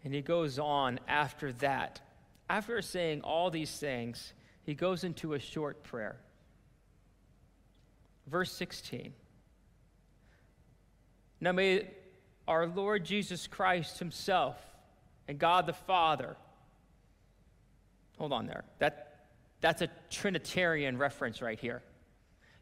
And 0.05 0.13
he 0.13 0.21
goes 0.21 0.59
on 0.59 0.99
after 1.07 1.53
that. 1.55 2.01
After 2.51 2.83
saying 2.83 3.23
all 3.23 3.51
these 3.51 3.71
things, 3.71 4.33
he 4.65 4.75
goes 4.75 5.05
into 5.05 5.35
a 5.35 5.39
short 5.39 5.83
prayer. 5.85 6.17
Verse 8.27 8.53
16. 8.53 9.13
Now 11.41 11.53
may 11.53 11.89
our 12.47 12.67
Lord 12.67 13.05
Jesus 13.05 13.47
Christ 13.47 13.99
Himself 13.99 14.57
and 15.29 15.39
God 15.39 15.67
the 15.67 15.73
Father, 15.73 16.37
hold 18.19 18.33
on 18.33 18.47
there. 18.47 18.65
That, 18.79 19.27
that's 19.61 19.83
a 19.83 19.89
Trinitarian 20.11 20.99
reference 20.99 21.41
right 21.41 21.59
here. 21.59 21.83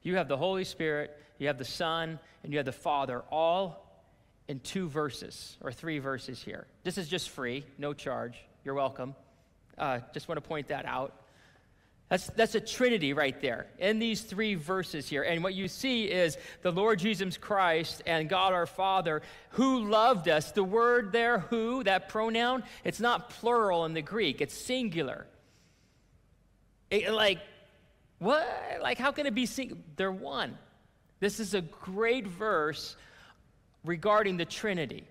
You 0.03 0.17
have 0.17 0.29
the 0.29 0.37
Holy 0.37 0.65
Spirit, 0.65 1.17
you 1.39 1.47
have 1.47 1.59
the 1.59 1.65
Son, 1.65 2.19
and 2.43 2.53
you 2.53 2.59
have 2.59 2.67
the 2.67 2.73
Father, 2.73 3.23
all 3.31 3.90
in 4.51 4.59
two 4.59 4.89
verses 4.89 5.57
or 5.61 5.71
three 5.71 6.01
verses 6.01 6.43
here. 6.43 6.67
This 6.83 6.99
is 6.99 7.07
just 7.07 7.31
free, 7.31 7.65
no 7.79 7.93
charge. 7.93 8.37
You're 8.65 8.75
welcome. 8.75 9.15
Uh, 9.79 10.01
just 10.13 10.27
want 10.27 10.43
to 10.43 10.49
point 10.49 10.67
that 10.69 10.87
out. 10.87 11.15
That's, 12.09 12.27
that's 12.31 12.57
a 12.57 12.61
trinity 12.61 13.13
right 13.13 13.41
there 13.41 13.69
in 13.79 14.01
these 14.01 14.23
three 14.23 14.57
verses 14.57 15.09
here. 15.09 15.23
And 15.23 15.45
what 15.45 15.55
you 15.55 15.69
see 15.69 16.07
is 16.07 16.37
the 16.63 16.73
Lord 16.73 16.99
Jesus 16.99 17.37
Christ 17.37 18.03
and 18.07 18.29
God 18.29 18.53
our 18.53 18.67
Father 18.67 19.23
who 19.51 19.89
loved 19.89 20.29
us. 20.29 20.51
The 20.51 20.65
word 20.65 21.13
there, 21.13 21.39
who, 21.39 21.85
that 21.85 22.09
pronoun, 22.09 22.65
it's 22.83 22.99
not 22.99 23.31
plural 23.31 23.85
in 23.85 23.95
the 23.95 24.03
Greek, 24.03 24.41
it's 24.41 24.55
singular. 24.55 25.29
It, 26.91 27.13
like, 27.13 27.39
what? 28.19 28.81
Like, 28.83 28.99
how 28.99 29.13
can 29.13 29.27
it 29.27 29.35
be 29.37 29.47
singular? 29.47 29.81
They're 29.95 30.11
one. 30.11 30.59
This 31.21 31.39
is 31.39 31.55
a 31.55 31.61
great 31.61 32.27
verse 32.27 32.97
regarding 33.85 34.37
the 34.37 34.45
Trinity 34.45 35.05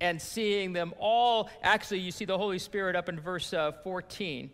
and 0.00 0.20
seeing 0.20 0.72
them 0.72 0.94
all. 0.98 1.50
Actually, 1.62 2.00
you 2.00 2.10
see 2.10 2.24
the 2.24 2.38
Holy 2.38 2.58
Spirit 2.58 2.96
up 2.96 3.08
in 3.08 3.20
verse 3.20 3.52
uh, 3.52 3.72
14 3.84 4.50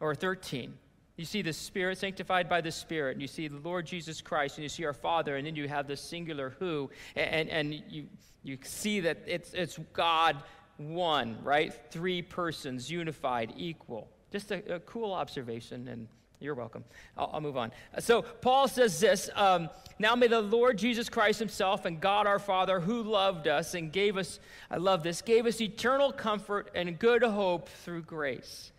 or 0.00 0.14
13. 0.14 0.74
You 1.16 1.24
see 1.24 1.42
the 1.42 1.52
Spirit 1.52 1.98
sanctified 1.98 2.48
by 2.48 2.60
the 2.60 2.70
Spirit, 2.70 3.12
and 3.12 3.22
you 3.22 3.28
see 3.28 3.48
the 3.48 3.58
Lord 3.58 3.86
Jesus 3.86 4.20
Christ, 4.20 4.56
and 4.56 4.62
you 4.62 4.68
see 4.68 4.84
our 4.84 4.92
Father, 4.92 5.36
and 5.36 5.46
then 5.46 5.56
you 5.56 5.66
have 5.66 5.86
the 5.86 5.96
singular 5.96 6.54
who, 6.58 6.90
and, 7.14 7.48
and 7.48 7.82
you, 7.88 8.06
you 8.42 8.58
see 8.62 9.00
that 9.00 9.18
it's, 9.26 9.54
it's 9.54 9.78
God 9.94 10.36
one, 10.76 11.38
right? 11.42 11.72
Three 11.90 12.20
persons, 12.20 12.90
unified, 12.90 13.54
equal. 13.56 14.10
Just 14.30 14.50
a, 14.50 14.74
a 14.74 14.80
cool 14.80 15.14
observation, 15.14 15.88
and 15.88 16.06
you're 16.40 16.54
welcome. 16.54 16.84
I'll, 17.16 17.30
I'll 17.34 17.40
move 17.40 17.56
on. 17.56 17.72
So 17.98 18.22
Paul 18.22 18.68
says 18.68 19.00
this 19.00 19.30
um, 19.34 19.70
Now 19.98 20.14
may 20.14 20.26
the 20.26 20.40
Lord 20.40 20.78
Jesus 20.78 21.08
Christ 21.08 21.38
himself 21.38 21.84
and 21.84 22.00
God 22.00 22.26
our 22.26 22.38
Father, 22.38 22.80
who 22.80 23.02
loved 23.02 23.48
us 23.48 23.74
and 23.74 23.92
gave 23.92 24.16
us, 24.16 24.38
I 24.70 24.76
love 24.76 25.02
this, 25.02 25.22
gave 25.22 25.46
us 25.46 25.60
eternal 25.60 26.12
comfort 26.12 26.70
and 26.74 26.98
good 26.98 27.22
hope 27.22 27.68
through 27.68 28.02
grace 28.02 28.72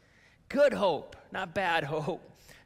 Good 0.49 0.73
hope, 0.73 1.15
not 1.31 1.53
bad 1.53 1.83
hope. 1.83 2.21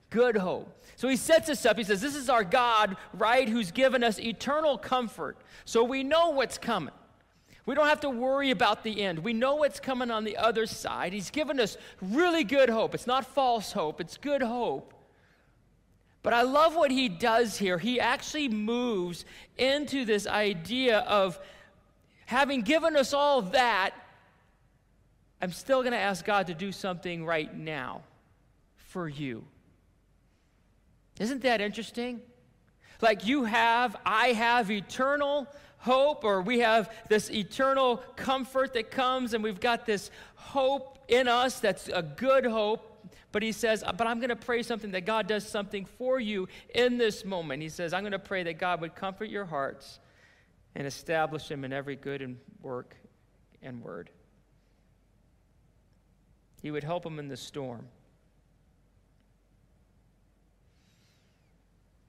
Good 0.10 0.36
hope. 0.36 0.78
So 0.98 1.08
he 1.08 1.16
sets 1.16 1.50
us 1.50 1.66
up. 1.66 1.78
He 1.78 1.84
says, 1.84 2.02
This 2.02 2.16
is 2.16 2.30
our 2.30 2.44
God, 2.44 2.98
right, 3.14 3.48
who's 3.48 3.72
given 3.72 4.04
us 4.04 4.20
eternal 4.20 4.78
comfort. 4.78 5.38
So 5.66 5.84
we 5.84 6.04
know 6.04 6.30
what's 6.30 6.58
coming. 6.58 6.94
We 7.66 7.76
don't 7.76 7.88
have 7.88 7.99
to 8.01 8.09
worry 8.09 8.51
about 8.51 8.84
the 8.84 9.01
end. 9.01 9.20
We 9.20 9.34
know 9.34 9.55
what's 9.55 9.80
coming 9.80 10.09
on 10.09 10.24
the 10.24 10.38
other 10.38 10.66
side. 10.66 11.14
He's 11.14 11.30
given 11.30 11.59
us 11.59 11.78
really 12.01 12.43
good 12.43 12.70
hope. 12.70 12.95
It's 12.95 13.07
not 13.07 13.26
false 13.26 13.72
hope, 13.72 14.01
it's 14.01 14.18
good 14.18 14.41
hope. 14.41 14.93
But 16.24 16.34
I 16.34 16.43
love 16.43 16.76
what 16.76 16.91
he 16.91 17.09
does 17.09 17.57
here. 17.57 17.78
He 17.78 17.99
actually 17.99 18.47
moves 18.47 19.26
into 19.57 20.05
this 20.05 20.28
idea 20.28 20.99
of 20.99 21.39
having 22.28 22.62
given 22.62 22.95
us 22.95 23.14
all 23.14 23.41
that, 23.41 23.91
I'm 25.41 25.51
still 25.51 25.82
going 25.82 25.93
to 25.93 25.99
ask 25.99 26.24
God 26.24 26.47
to 26.47 26.53
do 26.53 26.72
something 26.72 27.26
right 27.26 27.55
now 27.55 28.03
for 28.76 29.09
you. 29.09 29.43
Isn't 31.20 31.41
that 31.41 31.59
interesting? 31.59 32.22
Like 33.01 33.26
you 33.26 33.45
have, 33.45 33.95
I 34.05 34.28
have 34.28 34.70
eternal 34.70 35.47
hope, 35.82 36.24
or 36.24 36.42
we 36.42 36.60
have 36.60 36.92
this 37.10 37.30
eternal 37.30 37.98
comfort 38.16 38.74
that 38.74 38.92
comes, 38.92 39.34
and 39.34 39.44
we've 39.44 39.60
got 39.60 39.86
this 39.86 40.10
hope 40.36 41.00
in 41.08 41.28
us 41.28 41.60
that's 41.60 41.90
a 41.90 42.02
good 42.02 42.46
hope. 42.46 42.88
But 43.32 43.44
he 43.44 43.52
says, 43.52 43.84
uh, 43.86 43.92
But 43.92 44.08
I'm 44.08 44.20
going 44.20 44.30
to 44.30 44.36
pray 44.36 44.64
something 44.64 44.92
that 44.92 45.06
God 45.06 45.28
does 45.28 45.48
something 45.48 45.86
for 45.86 46.20
you 46.20 46.48
in 46.74 46.98
this 46.98 47.26
moment. 47.26 47.62
He 47.62 47.70
says, 47.70 47.94
I'm 47.94 48.04
going 48.04 48.12
to 48.12 48.20
pray 48.20 48.44
that 48.44 48.60
God 48.60 48.82
would 48.82 48.96
comfort 48.96 49.30
your 49.30 49.46
hearts 49.46 50.00
and 50.76 50.86
establish 50.86 51.48
them 51.48 51.66
in 51.66 51.74
every 51.74 51.96
good 51.96 52.22
and 52.22 52.38
work 52.62 52.96
and 53.62 53.82
word. 53.82 54.10
He 56.62 56.72
would 56.72 56.84
help 56.84 57.04
them 57.04 57.18
in 57.18 57.28
the 57.28 57.38
storm. 57.38 57.88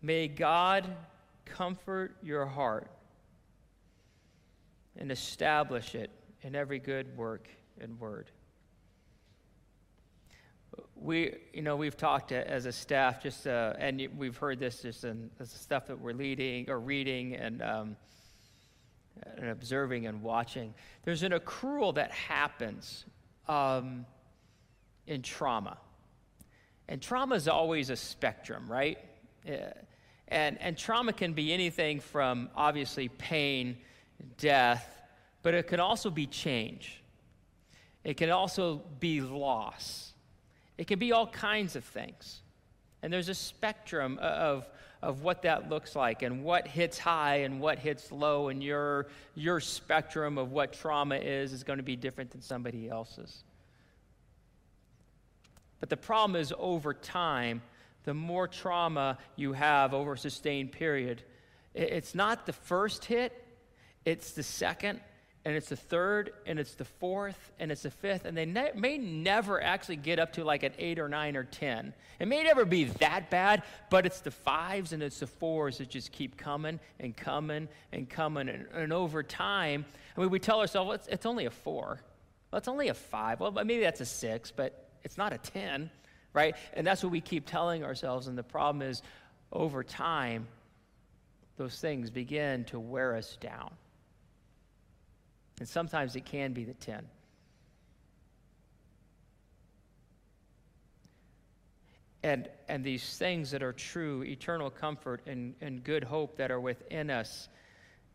May 0.03 0.29
God 0.29 0.95
comfort 1.45 2.17
your 2.23 2.45
heart 2.45 2.91
and 4.97 5.11
establish 5.11 5.95
it 5.95 6.11
in 6.43 6.55
every 6.55 6.79
good 6.79 7.17
work 7.17 7.49
and 7.81 7.99
word. 7.99 8.31
We, 10.95 11.35
you 11.53 11.63
know, 11.63 11.77
we've 11.77 11.97
talked 11.97 12.33
as 12.33 12.67
a 12.67 12.73
staff, 12.73 13.23
just 13.23 13.47
uh, 13.47 13.75
and 13.79 14.09
we've 14.17 14.37
heard 14.37 14.59
this 14.59 14.83
just 14.83 15.05
in 15.05 15.31
the 15.37 15.47
stuff 15.47 15.87
that 15.87 15.99
we're 15.99 16.15
leading 16.15 16.71
or 16.71 16.79
reading 16.79 17.35
and 17.35 17.61
um, 17.63 17.97
and 19.37 19.49
observing 19.49 20.07
and 20.07 20.23
watching. 20.23 20.75
There's 21.03 21.23
an 21.23 21.33
accrual 21.33 21.95
that 21.95 22.11
happens 22.13 23.05
um, 23.49 24.07
in 25.07 25.23
trauma. 25.23 25.79
And 26.89 27.01
trauma 27.01 27.35
is 27.35 27.49
always 27.49 27.91
a 27.91 27.97
spectrum, 27.97 28.71
right? 28.71 28.99
Yeah. 29.47 29.73
And, 30.29 30.59
and 30.61 30.77
trauma 30.79 31.13
can 31.13 31.35
be 31.35 31.53
anything 31.53 32.01
from 32.01 32.49
obviously 32.57 33.09
pain, 33.09 33.77
death, 34.39 35.03
but 35.43 35.55
it 35.55 35.67
can 35.67 35.81
also 35.81 36.11
be 36.11 36.27
change. 36.27 37.03
It 38.05 38.17
can 38.17 38.31
also 38.31 38.83
be 39.01 39.21
loss. 39.21 40.13
It 40.79 40.87
can 40.87 40.99
be 40.99 41.13
all 41.13 41.27
kinds 41.27 41.77
of 41.77 41.85
things. 41.85 42.41
And 43.03 43.13
there's 43.13 43.29
a 43.29 43.35
spectrum 43.35 44.19
of, 44.21 44.69
of 45.03 45.23
what 45.23 45.43
that 45.43 45.69
looks 45.69 45.97
like 45.97 46.23
and 46.23 46.45
what 46.45 46.67
hits 46.67 46.99
high 46.99 47.37
and 47.39 47.61
what 47.61 47.79
hits 47.79 48.13
low, 48.13 48.49
and 48.49 48.63
your, 48.63 49.09
your 49.35 49.61
spectrum 49.61 50.39
of 50.39 50.53
what 50.53 50.73
trauma 50.73 51.17
is 51.17 51.53
is 51.53 51.65
going 51.65 51.79
to 51.79 51.83
be 51.85 51.97
different 51.97 52.31
than 52.31 52.41
somebody 52.41 52.89
else's. 52.89 53.45
But 55.81 55.91
the 55.91 55.97
problem 55.97 56.41
is 56.41 56.53
over 56.59 56.95
time, 56.95 57.61
the 58.05 58.15
more 58.15 58.47
trauma 58.47 59.19
you 59.37 59.53
have 59.53 59.95
over 59.95 60.13
a 60.13 60.19
sustained 60.19 60.73
period, 60.73 61.23
It's 61.75 62.15
not 62.15 62.47
the 62.47 62.53
first 62.53 63.05
hit, 63.05 63.33
it's 64.05 64.33
the 64.33 64.43
second, 64.43 65.01
and 65.45 65.57
it's 65.57 65.69
the 65.69 65.77
third, 65.77 66.33
and 66.47 66.59
it's 66.59 66.75
the 66.75 66.85
fourth, 66.85 67.53
and 67.59 67.73
it's 67.73 67.83
the 67.83 67.91
fifth, 67.91 68.25
and 68.25 68.37
they 68.37 68.45
ne- 68.45 68.73
may 68.75 68.99
never 68.99 69.61
actually 69.61 69.97
get 69.97 70.19
up 70.19 70.33
to 70.35 70.45
like 70.45 70.63
an 70.63 70.73
eight 70.79 70.99
or 70.99 71.09
nine 71.09 71.37
or 71.37 71.45
ten. 71.45 71.93
It 72.21 72.29
may 72.29 72.45
never 72.45 72.65
be 72.65 72.85
that 72.85 73.31
bad, 73.31 73.65
but 73.91 74.07
it's 74.07 74.21
the 74.21 74.31
fives 74.31 74.93
and 74.93 75.03
it's 75.03 75.19
the 75.19 75.27
fours 75.27 75.79
that 75.79 75.89
just 75.89 76.13
keep 76.13 76.37
coming 76.37 76.79
and 77.01 77.17
coming 77.17 77.69
and 77.91 78.09
coming. 78.09 78.49
And, 78.49 78.67
and 78.73 78.93
over 78.93 79.23
time, 79.25 79.85
I 80.17 80.21
mean, 80.21 80.31
we 80.31 80.39
tell 80.39 80.61
ourselves, 80.61 80.87
well, 80.87 80.95
it's, 80.95 81.09
it's 81.09 81.27
only 81.27 81.47
a 81.47 81.51
four. 81.51 82.01
Well, 82.51 82.59
it's 82.59 82.69
only 82.69 82.89
a 82.89 82.95
five. 82.95 83.41
Well, 83.41 83.51
maybe 83.51 83.81
that's 83.81 84.01
a 84.01 84.07
six, 84.07 84.53
but 84.53 84.89
it's 85.03 85.19
not 85.19 85.33
a 85.33 85.39
10, 85.39 85.91
right? 86.33 86.55
And 86.75 86.87
that's 86.87 87.03
what 87.03 87.11
we 87.11 87.21
keep 87.21 87.47
telling 87.47 87.83
ourselves. 87.83 88.29
And 88.29 88.39
the 88.39 88.43
problem 88.43 88.83
is, 88.83 89.03
over 89.51 89.83
time, 89.83 90.47
those 91.57 91.79
things 91.81 92.11
begin 92.11 92.65
to 92.67 92.79
wear 92.79 93.17
us 93.17 93.37
down. 93.41 93.73
And 95.63 95.69
sometimes 95.69 96.17
it 96.17 96.25
can 96.25 96.53
be 96.53 96.65
the 96.65 96.75
10. 96.75 97.05
And, 102.25 102.49
and 102.69 102.83
these 102.83 103.17
things 103.17 103.53
that 103.53 103.63
are 103.63 103.73
true, 103.73 104.25
eternal 104.25 104.71
comfort 104.71 105.21
and, 105.29 105.55
and 105.61 105.85
good 105.85 106.03
hope 106.03 106.37
that 106.39 106.51
are 106.51 106.59
within 106.59 107.11
us, 107.11 107.49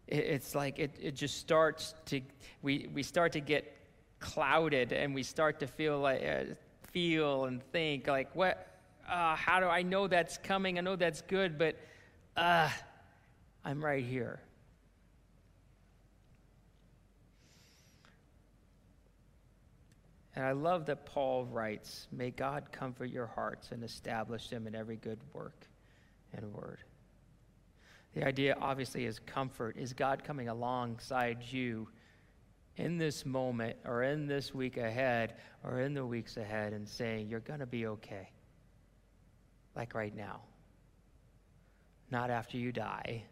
it, 0.07 0.25
it's 0.25 0.55
like 0.55 0.77
it, 0.77 0.97
it 1.01 1.15
just 1.15 1.37
starts 1.37 1.95
to, 2.07 2.19
we, 2.63 2.89
we 2.93 3.01
start 3.01 3.31
to 3.31 3.39
get 3.39 3.73
clouded 4.19 4.91
and 4.91 5.15
we 5.15 5.23
start 5.23 5.61
to 5.61 5.67
feel 5.67 5.99
like, 5.99 6.21
uh, 6.25 6.53
feel 6.91 7.45
and 7.45 7.63
think 7.71 8.07
like, 8.07 8.35
what, 8.35 8.77
uh, 9.09 9.37
how 9.37 9.61
do 9.61 9.67
I 9.67 9.83
know 9.83 10.07
that's 10.07 10.37
coming? 10.37 10.77
I 10.77 10.81
know 10.81 10.97
that's 10.97 11.21
good, 11.21 11.57
but 11.57 11.77
uh, 12.35 12.69
I'm 13.63 13.81
right 13.81 14.03
here. 14.03 14.41
And 20.38 20.45
I 20.45 20.51
love 20.51 20.85
that 20.85 21.03
Paul 21.07 21.45
writes, 21.45 22.07
May 22.11 22.29
God 22.29 22.71
comfort 22.71 23.09
your 23.09 23.25
hearts 23.25 23.71
and 23.71 23.83
establish 23.83 24.49
them 24.49 24.67
in 24.67 24.75
every 24.75 24.97
good 24.97 25.17
work 25.33 25.65
and 26.31 26.53
word. 26.53 26.77
The 28.13 28.23
idea, 28.23 28.55
obviously, 28.61 29.05
is 29.05 29.17
comfort. 29.17 29.77
Is 29.79 29.93
God 29.93 30.23
coming 30.23 30.47
alongside 30.47 31.39
you 31.41 31.89
in 32.75 32.99
this 32.99 33.25
moment 33.25 33.77
or 33.83 34.03
in 34.03 34.27
this 34.27 34.53
week 34.53 34.77
ahead 34.77 35.38
or 35.63 35.81
in 35.81 35.95
the 35.95 36.05
weeks 36.05 36.38
ahead 36.38 36.71
and 36.71 36.88
saying, 36.88 37.29
You're 37.29 37.39
going 37.39 37.61
to 37.61 37.65
be 37.65 37.88
okay? 37.88 38.29
Like 39.75 39.95
right 39.95 40.15
now. 40.15 40.41
Not 42.11 42.29
after 42.29 42.59
you 42.59 42.71
die. 42.71 43.23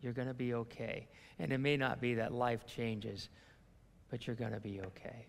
You're 0.00 0.14
going 0.14 0.28
to 0.28 0.32
be 0.32 0.54
okay. 0.54 1.06
And 1.38 1.52
it 1.52 1.58
may 1.58 1.76
not 1.76 2.00
be 2.00 2.14
that 2.14 2.32
life 2.32 2.66
changes, 2.66 3.28
but 4.08 4.26
you're 4.26 4.36
going 4.36 4.54
to 4.54 4.60
be 4.60 4.80
okay. 4.80 5.26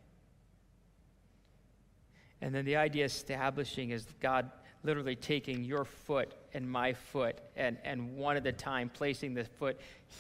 And 2.41 2.53
then 2.53 2.65
the 2.65 2.75
idea 2.75 3.05
establishing 3.05 3.91
is 3.91 4.05
God 4.19 4.51
literally 4.83 5.15
taking 5.15 5.63
your 5.63 5.85
foot 5.85 6.33
and 6.53 6.69
my 6.69 6.93
foot 6.93 7.39
and, 7.55 7.77
and 7.83 8.15
one 8.15 8.37
at 8.37 8.45
a 8.45 8.51
time 8.51 8.89
placing 8.89 9.33
the 9.33 9.43
foot 9.43 9.79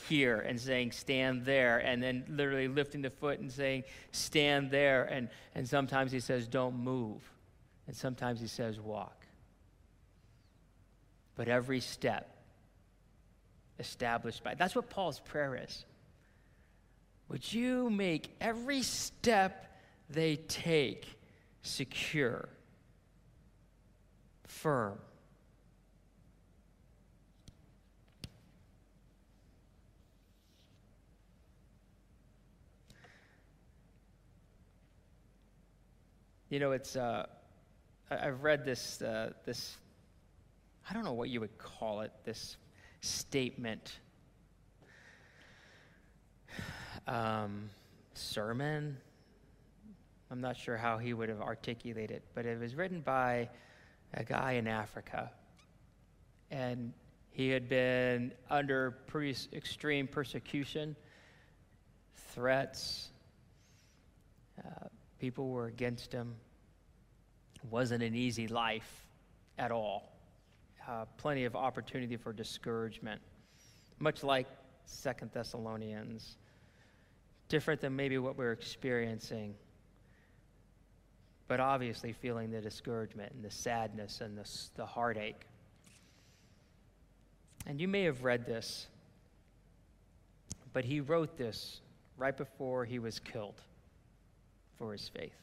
here 0.09 0.39
and 0.39 0.59
saying 0.59 0.91
stand 0.91 1.45
there 1.45 1.77
and 1.77 2.01
then 2.01 2.25
literally 2.27 2.67
lifting 2.67 3.01
the 3.01 3.09
foot 3.09 3.39
and 3.39 3.51
saying 3.51 3.83
stand 4.11 4.71
there 4.71 5.05
and, 5.05 5.29
and 5.55 5.67
sometimes 5.67 6.11
he 6.11 6.19
says 6.19 6.47
don't 6.47 6.77
move 6.77 7.21
and 7.87 7.95
sometimes 7.95 8.41
he 8.41 8.47
says 8.47 8.79
walk. 8.79 9.25
But 11.35 11.47
every 11.47 11.79
step 11.79 12.35
established 13.79 14.43
by 14.43 14.55
that's 14.55 14.75
what 14.75 14.89
paul's 14.89 15.19
prayer 15.19 15.63
is. 15.63 15.85
Would 17.29 17.53
you 17.53 17.89
make 17.89 18.35
every 18.41 18.81
step 18.81 19.79
they 20.09 20.37
take 20.37 21.16
secure, 21.67 22.49
firm. 24.45 24.97
You 36.49 36.59
know, 36.59 36.71
it's, 36.71 36.95
uh, 36.95 37.25
I've 38.09 38.41
read 38.41 38.63
this, 38.63 39.01
uh, 39.01 39.33
this, 39.45 39.75
I 40.89 40.93
don't 40.93 41.03
know 41.03 41.11
what 41.11 41.27
you 41.27 41.41
would 41.41 41.57
call 41.57 41.99
it, 42.01 42.11
this 42.23 42.55
statement, 43.01 43.99
um, 47.07 47.69
sermon, 48.13 48.97
I'm 50.29 50.41
not 50.41 50.57
sure 50.57 50.75
how 50.75 50.97
he 50.97 51.13
would 51.13 51.29
have 51.29 51.41
articulated 51.41 52.17
it, 52.17 52.23
but 52.35 52.45
it 52.45 52.59
was 52.59 52.75
written 52.75 52.99
by 52.99 53.49
a 54.13 54.23
guy 54.23 54.53
in 54.53 54.67
Africa. 54.67 55.31
And 56.51 56.93
he 57.31 57.49
had 57.49 57.69
been 57.69 58.33
under 58.49 58.91
pretty 59.07 59.37
extreme 59.53 60.07
persecution, 60.07 60.95
threats. 62.33 63.09
Uh, 64.59 64.87
people 65.19 65.49
were 65.49 65.67
against 65.67 66.11
him. 66.11 66.35
It 67.55 67.65
wasn't 67.69 68.03
an 68.03 68.15
easy 68.15 68.47
life 68.47 69.07
at 69.57 69.71
all. 69.71 70.11
Uh, 70.87 71.05
plenty 71.17 71.45
of 71.45 71.55
opportunity 71.55 72.17
for 72.17 72.33
discouragement, 72.33 73.21
much 73.99 74.23
like 74.23 74.47
Second 74.85 75.31
Thessalonians. 75.31 76.37
Different 77.49 77.79
than 77.79 77.95
maybe 77.95 78.17
what 78.17 78.37
we're 78.37 78.51
experiencing 78.51 79.55
but 81.47 81.59
obviously 81.59 82.11
feeling 82.11 82.51
the 82.51 82.61
discouragement 82.61 83.31
and 83.33 83.43
the 83.43 83.51
sadness 83.51 84.21
and 84.21 84.37
the, 84.37 84.49
the 84.75 84.85
heartache. 84.85 85.45
And 87.65 87.79
you 87.79 87.87
may 87.87 88.03
have 88.03 88.23
read 88.23 88.45
this, 88.45 88.87
but 90.73 90.83
he 90.85 90.99
wrote 90.99 91.37
this 91.37 91.81
right 92.17 92.35
before 92.35 92.85
he 92.85 92.99
was 92.99 93.19
killed 93.19 93.61
for 94.77 94.91
his 94.91 95.07
faith. 95.07 95.33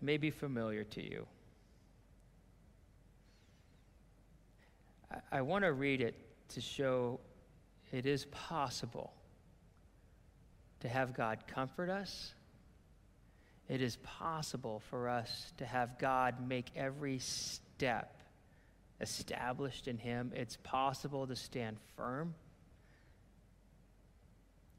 It 0.00 0.04
may 0.04 0.16
be 0.16 0.30
familiar 0.30 0.84
to 0.84 1.02
you. 1.02 1.26
I, 5.10 5.38
I 5.38 5.42
want 5.42 5.64
to 5.64 5.72
read 5.72 6.00
it 6.00 6.14
to 6.50 6.60
show 6.60 7.20
it 7.92 8.06
is 8.06 8.26
possible 8.26 9.12
to 10.82 10.88
have 10.88 11.14
God 11.14 11.38
comfort 11.46 11.88
us. 11.88 12.34
It 13.68 13.80
is 13.80 13.96
possible 14.02 14.82
for 14.90 15.08
us 15.08 15.52
to 15.58 15.64
have 15.64 15.96
God 15.98 16.46
make 16.46 16.66
every 16.76 17.20
step 17.20 18.20
established 19.00 19.86
in 19.86 19.96
Him. 19.96 20.32
It's 20.34 20.58
possible 20.64 21.26
to 21.28 21.36
stand 21.36 21.76
firm 21.96 22.34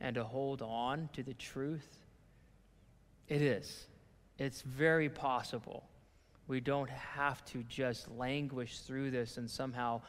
and 0.01 0.15
to 0.15 0.25
hold 0.25 0.61
on 0.61 1.09
to 1.13 1.23
the 1.23 1.33
truth. 1.33 1.87
It 3.29 3.41
is. 3.41 3.87
It's 4.37 4.61
very 4.61 5.07
possible. 5.07 5.87
We 6.47 6.59
don't 6.59 6.89
have 6.89 7.45
to 7.45 7.63
just 7.63 8.11
languish 8.11 8.79
through 8.79 9.11
this 9.11 9.37
and 9.37 9.49
somehow 9.49 10.01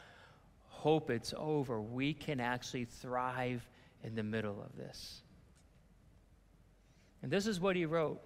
hope 0.67 1.09
it's 1.09 1.33
over. 1.37 1.81
We 1.81 2.13
can 2.13 2.41
actually 2.41 2.83
thrive 2.83 3.65
in 4.03 4.13
the 4.13 4.23
middle 4.23 4.61
of 4.61 4.75
this. 4.75 5.21
And 7.25 7.33
this 7.33 7.47
is 7.47 7.59
what 7.59 7.75
he 7.75 7.87
wrote. 7.87 8.21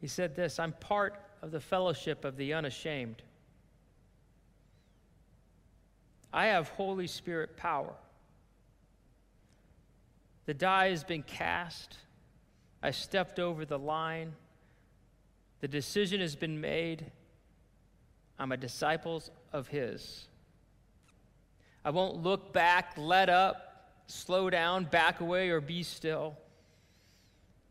He 0.00 0.06
said 0.06 0.34
this 0.34 0.58
I'm 0.58 0.72
part 0.72 1.20
of 1.42 1.50
the 1.50 1.60
fellowship 1.60 2.24
of 2.24 2.38
the 2.38 2.54
unashamed. 2.54 3.22
I 6.32 6.46
have 6.46 6.70
Holy 6.70 7.06
Spirit 7.06 7.58
power. 7.58 7.92
The 10.46 10.54
die 10.54 10.88
has 10.88 11.04
been 11.04 11.22
cast. 11.22 11.98
I 12.82 12.92
stepped 12.92 13.38
over 13.38 13.66
the 13.66 13.78
line. 13.78 14.32
The 15.60 15.68
decision 15.68 16.22
has 16.22 16.34
been 16.34 16.62
made. 16.62 17.12
I'm 18.38 18.52
a 18.52 18.56
disciple 18.56 19.22
of 19.52 19.68
His. 19.68 20.28
I 21.84 21.90
won't 21.90 22.22
look 22.22 22.54
back, 22.54 22.94
let 22.96 23.28
up, 23.28 23.71
slow 24.06 24.50
down, 24.50 24.84
back 24.84 25.20
away, 25.20 25.50
or 25.50 25.60
be 25.60 25.82
still. 25.82 26.36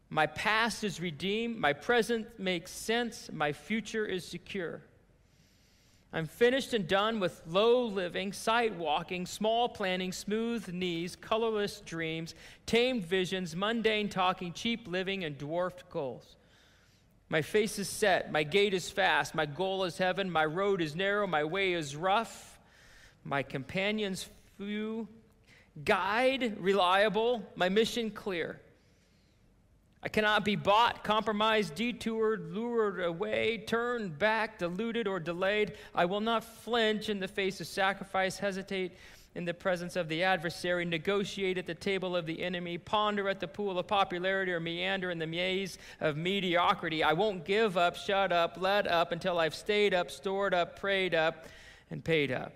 My 0.09 0.27
past 0.27 0.83
is 0.83 0.99
redeemed, 0.99 1.57
my 1.57 1.73
present 1.73 2.27
makes 2.37 2.71
sense, 2.71 3.29
my 3.31 3.53
future 3.53 4.05
is 4.05 4.25
secure. 4.25 4.81
I'm 6.13 6.25
finished 6.25 6.73
and 6.73 6.85
done 6.85 7.21
with 7.21 7.41
low 7.47 7.85
living, 7.85 8.33
sight 8.33 8.75
walking, 8.75 9.25
small 9.25 9.69
planning, 9.69 10.11
smooth 10.11 10.67
knees, 10.67 11.15
colorless 11.15 11.79
dreams, 11.79 12.35
tamed 12.65 13.05
visions, 13.05 13.55
mundane 13.55 14.09
talking, 14.09 14.51
cheap 14.51 14.89
living, 14.89 15.23
and 15.23 15.37
dwarfed 15.37 15.89
goals. 15.89 16.35
My 17.29 17.41
face 17.41 17.79
is 17.79 17.87
set, 17.87 18.29
my 18.29 18.43
gait 18.43 18.73
is 18.73 18.89
fast, 18.89 19.33
my 19.33 19.45
goal 19.45 19.85
is 19.85 19.97
heaven, 19.97 20.29
my 20.29 20.43
road 20.43 20.81
is 20.81 20.97
narrow, 20.97 21.25
my 21.25 21.45
way 21.45 21.71
is 21.71 21.95
rough, 21.95 22.59
my 23.23 23.41
companions 23.41 24.27
few, 24.57 25.07
guide 25.83 26.57
reliable, 26.59 27.43
my 27.55 27.69
mission 27.69 28.11
clear. 28.11 28.59
I 30.03 30.09
cannot 30.09 30.43
be 30.43 30.55
bought, 30.55 31.03
compromised, 31.03 31.75
detoured, 31.75 32.53
lured 32.53 32.99
away, 32.99 33.63
turned 33.67 34.17
back, 34.17 34.57
deluded, 34.57 35.07
or 35.07 35.19
delayed. 35.19 35.73
I 35.93 36.05
will 36.05 36.21
not 36.21 36.43
flinch 36.43 37.09
in 37.09 37.19
the 37.19 37.27
face 37.27 37.61
of 37.61 37.67
sacrifice, 37.67 38.37
hesitate 38.37 38.93
in 39.35 39.45
the 39.45 39.53
presence 39.53 39.95
of 39.95 40.09
the 40.09 40.23
adversary, 40.23 40.85
negotiate 40.85 41.57
at 41.57 41.67
the 41.67 41.75
table 41.75 42.15
of 42.15 42.25
the 42.25 42.41
enemy, 42.41 42.79
ponder 42.79 43.29
at 43.29 43.39
the 43.39 43.47
pool 43.47 43.77
of 43.77 43.87
popularity, 43.87 44.51
or 44.51 44.59
meander 44.59 45.11
in 45.11 45.19
the 45.19 45.27
maze 45.27 45.77
of 45.99 46.17
mediocrity. 46.17 47.03
I 47.03 47.13
won't 47.13 47.45
give 47.45 47.77
up, 47.77 47.95
shut 47.95 48.31
up, 48.31 48.57
let 48.59 48.87
up 48.87 49.11
until 49.11 49.37
I've 49.39 49.55
stayed 49.55 49.93
up, 49.93 50.09
stored 50.09 50.53
up, 50.53 50.79
prayed 50.79 51.13
up, 51.13 51.45
and 51.91 52.03
paid 52.03 52.31
up, 52.31 52.53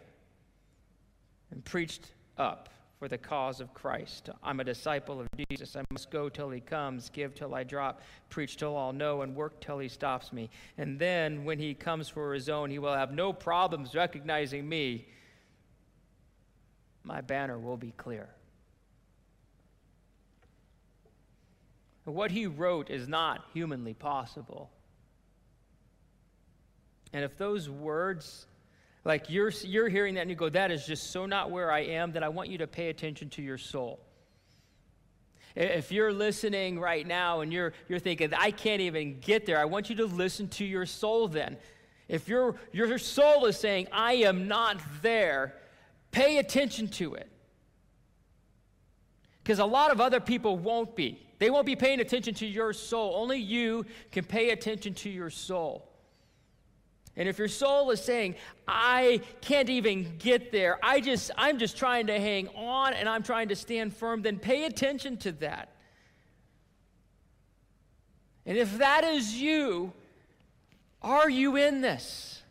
and 1.52 1.64
preached 1.64 2.12
up 2.40 2.70
for 3.00 3.08
the 3.08 3.18
cause 3.18 3.60
of 3.60 3.74
Christ. 3.74 4.30
I'm 4.42 4.60
a 4.60 4.64
disciple 4.64 5.20
of 5.20 5.28
Jesus. 5.50 5.76
I 5.76 5.84
must 5.92 6.10
go 6.10 6.30
till 6.30 6.50
he 6.50 6.62
comes, 6.62 7.10
give 7.10 7.36
till 7.36 7.54
I 7.54 7.64
drop, 7.64 8.02
preach 8.30 8.58
till 8.58 8.76
all 8.76 8.94
know, 8.94 9.22
and 9.22 9.36
work 9.36 9.60
till 9.60 9.80
he 9.80 9.90
stops 9.90 10.32
me. 10.32 10.50
And 10.78 10.98
then, 10.98 11.44
when 11.44 11.60
he 11.60 11.74
comes 11.74 12.08
for 12.08 12.34
his 12.34 12.48
own, 12.48 12.70
he 12.70 12.80
will 12.80 12.94
have 12.94 13.12
no 13.12 13.34
problems 13.34 13.96
recognizing 13.96 14.68
me. 14.68 15.08
My 17.04 17.22
banner 17.22 17.60
will 17.60 17.78
be 17.78 17.94
clear. 17.98 18.30
What 22.06 22.32
he 22.32 22.46
wrote 22.46 22.90
is 22.90 23.08
not 23.08 23.46
humanly 23.54 23.94
possible. 23.94 24.70
And 27.14 27.24
if 27.24 27.38
those 27.38 27.70
words 27.70 28.46
like 29.06 29.30
you're, 29.30 29.52
you're 29.64 29.88
hearing 29.88 30.16
that 30.16 30.22
and 30.22 30.30
you 30.32 30.36
go, 30.36 30.50
that 30.50 30.72
is 30.72 30.86
just 30.86 31.12
so 31.12 31.28
not 31.28 31.52
where 31.52 31.72
I 31.72 31.82
am, 31.82 32.12
that 32.14 32.24
I 32.24 32.30
want 32.30 32.50
you 32.50 32.58
to 32.58 32.68
pay 32.68 32.90
attention 32.90 33.30
to 33.30 33.42
your 33.42 33.60
soul. 33.60 34.00
If 35.56 35.92
you're 35.92 36.12
listening 36.12 36.80
right 36.80 37.08
now 37.08 37.40
and 37.40 37.54
you're, 37.54 37.72
you're 37.88 38.00
thinking, 38.00 38.34
I 38.34 38.52
can't 38.52 38.82
even 38.82 39.20
get 39.22 39.46
there, 39.46 39.60
I 39.60 39.66
want 39.66 39.90
you 39.90 39.96
to 39.98 40.06
listen 40.06 40.50
to 40.50 40.66
your 40.66 40.86
soul 40.86 41.28
then. 41.28 41.56
If 42.10 42.28
your, 42.28 42.56
your 42.74 42.98
soul 42.98 43.46
is 43.46 43.58
saying, 43.58 43.88
I 43.92 44.14
am 44.14 44.48
not 44.48 44.82
there, 45.02 45.54
pay 46.12 46.40
attention 46.40 46.88
to 46.90 47.14
it. 47.14 47.30
Because 49.44 49.60
a 49.60 49.66
lot 49.66 49.92
of 49.92 50.02
other 50.02 50.20
people 50.20 50.58
won't 50.58 50.96
be. 50.96 51.20
They 51.38 51.52
won't 51.52 51.68
be 51.68 51.76
paying 51.76 52.00
attention 52.00 52.34
to 52.36 52.48
your 52.48 52.74
soul. 52.74 53.14
Only 53.16 53.38
you 53.38 53.86
can 54.12 54.26
pay 54.26 54.50
attention 54.50 54.96
to 54.96 55.10
your 55.10 55.30
soul. 55.30 55.88
And 57.18 57.30
if 57.30 57.38
your 57.38 57.48
soul 57.48 57.92
is 57.92 58.02
saying, 58.02 58.36
I 58.68 59.22
can't 59.42 59.70
even 59.70 60.18
get 60.18 60.52
there, 60.52 60.78
I 60.84 61.00
just, 61.00 61.32
I'm 61.38 61.60
just 61.60 61.78
trying 61.78 62.08
to 62.08 62.20
hang 62.20 62.50
on 62.50 62.94
and 62.94 63.08
I'm 63.08 63.24
trying 63.24 63.50
to 63.50 63.56
stand 63.56 63.96
firm, 63.96 64.22
then 64.22 64.38
pay 64.38 64.66
attention 64.66 65.18
to 65.18 65.32
that. 65.34 65.70
And 68.46 68.58
if 68.58 68.78
that 68.80 69.04
is 69.04 69.34
you, 69.34 69.94
are 71.02 71.30
you 71.30 71.56
in 71.56 71.82
this? 71.82 72.42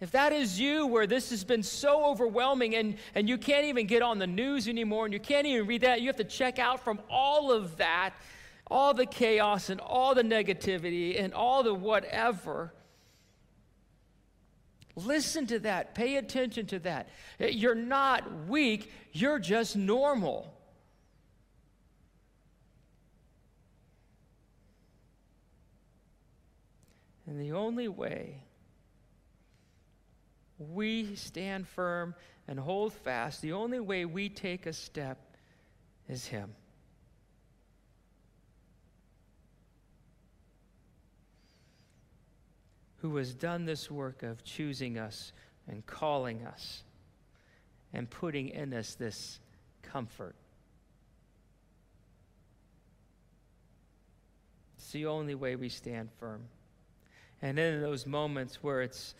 If 0.00 0.10
that 0.12 0.32
is 0.32 0.58
you, 0.58 0.88
where 0.88 1.06
this 1.06 1.30
has 1.30 1.44
been 1.44 1.62
so 1.62 2.06
overwhelming 2.06 2.74
and, 2.74 2.96
and 3.14 3.28
you 3.28 3.38
can't 3.38 3.66
even 3.66 3.86
get 3.86 4.02
on 4.02 4.18
the 4.18 4.26
news 4.26 4.66
anymore 4.66 5.04
and 5.04 5.14
you 5.14 5.20
can't 5.20 5.46
even 5.46 5.66
read 5.66 5.82
that, 5.82 6.00
you 6.00 6.08
have 6.08 6.16
to 6.16 6.24
check 6.24 6.58
out 6.58 6.82
from 6.82 6.98
all 7.08 7.52
of 7.52 7.76
that 7.76 8.14
all 8.72 8.94
the 8.94 9.06
chaos 9.06 9.68
and 9.68 9.80
all 9.80 10.14
the 10.14 10.22
negativity 10.22 11.22
and 11.22 11.34
all 11.34 11.62
the 11.62 11.74
whatever. 11.74 12.72
Listen 14.96 15.46
to 15.46 15.58
that. 15.60 15.94
Pay 15.94 16.16
attention 16.16 16.66
to 16.66 16.78
that. 16.80 17.08
You're 17.38 17.74
not 17.74 18.46
weak, 18.48 18.90
you're 19.12 19.38
just 19.38 19.76
normal. 19.76 20.54
And 27.26 27.40
the 27.40 27.52
only 27.52 27.88
way 27.88 28.42
we 30.58 31.14
stand 31.14 31.68
firm 31.68 32.14
and 32.48 32.58
hold 32.58 32.92
fast, 32.92 33.42
the 33.42 33.52
only 33.52 33.80
way 33.80 34.04
we 34.04 34.28
take 34.28 34.66
a 34.66 34.72
step 34.72 35.36
is 36.08 36.26
Him. 36.26 36.54
Who 43.02 43.16
has 43.16 43.34
done 43.34 43.64
this 43.64 43.90
work 43.90 44.22
of 44.22 44.44
choosing 44.44 44.96
us 44.96 45.32
and 45.66 45.84
calling 45.86 46.46
us 46.46 46.84
and 47.92 48.08
putting 48.08 48.48
in 48.48 48.72
us 48.72 48.94
this 48.94 49.40
comfort. 49.82 50.36
It's 54.76 54.92
the 54.92 55.06
only 55.06 55.34
way 55.34 55.56
we 55.56 55.68
stand 55.68 56.10
firm. 56.20 56.44
And 57.42 57.58
in 57.58 57.82
those 57.82 58.06
moments 58.06 58.62
where 58.62 58.82
it's 58.82 59.16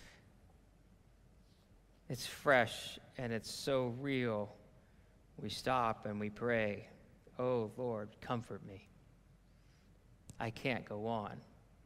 it's 2.08 2.26
fresh 2.26 3.00
and 3.18 3.32
it's 3.32 3.50
so 3.50 3.94
real, 4.00 4.54
we 5.38 5.48
stop 5.48 6.06
and 6.06 6.20
we 6.20 6.30
pray, 6.30 6.86
"Oh 7.36 7.72
Lord, 7.76 8.10
comfort 8.20 8.64
me. 8.64 8.86
I 10.38 10.50
can't 10.50 10.84
go 10.84 11.06
on." 11.06 11.40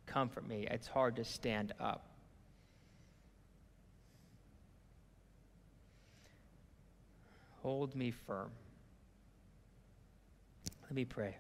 Comfort 0.07 0.48
me. 0.48 0.66
It's 0.70 0.86
hard 0.86 1.16
to 1.16 1.24
stand 1.24 1.74
up. 1.80 2.07
Hold 7.62 7.94
me 7.96 8.12
firm. 8.12 8.50
Let 10.82 10.92
me 10.92 11.04
pray. 11.04 11.36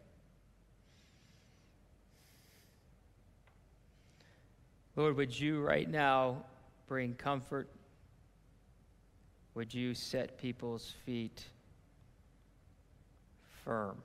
Lord, 4.96 5.16
would 5.16 5.38
you 5.38 5.60
right 5.60 5.88
now 5.88 6.42
bring 6.88 7.14
comfort? 7.14 7.68
Would 9.54 9.72
you 9.72 9.94
set 9.94 10.36
people's 10.38 10.94
feet 11.04 11.44
firm? 13.64 14.02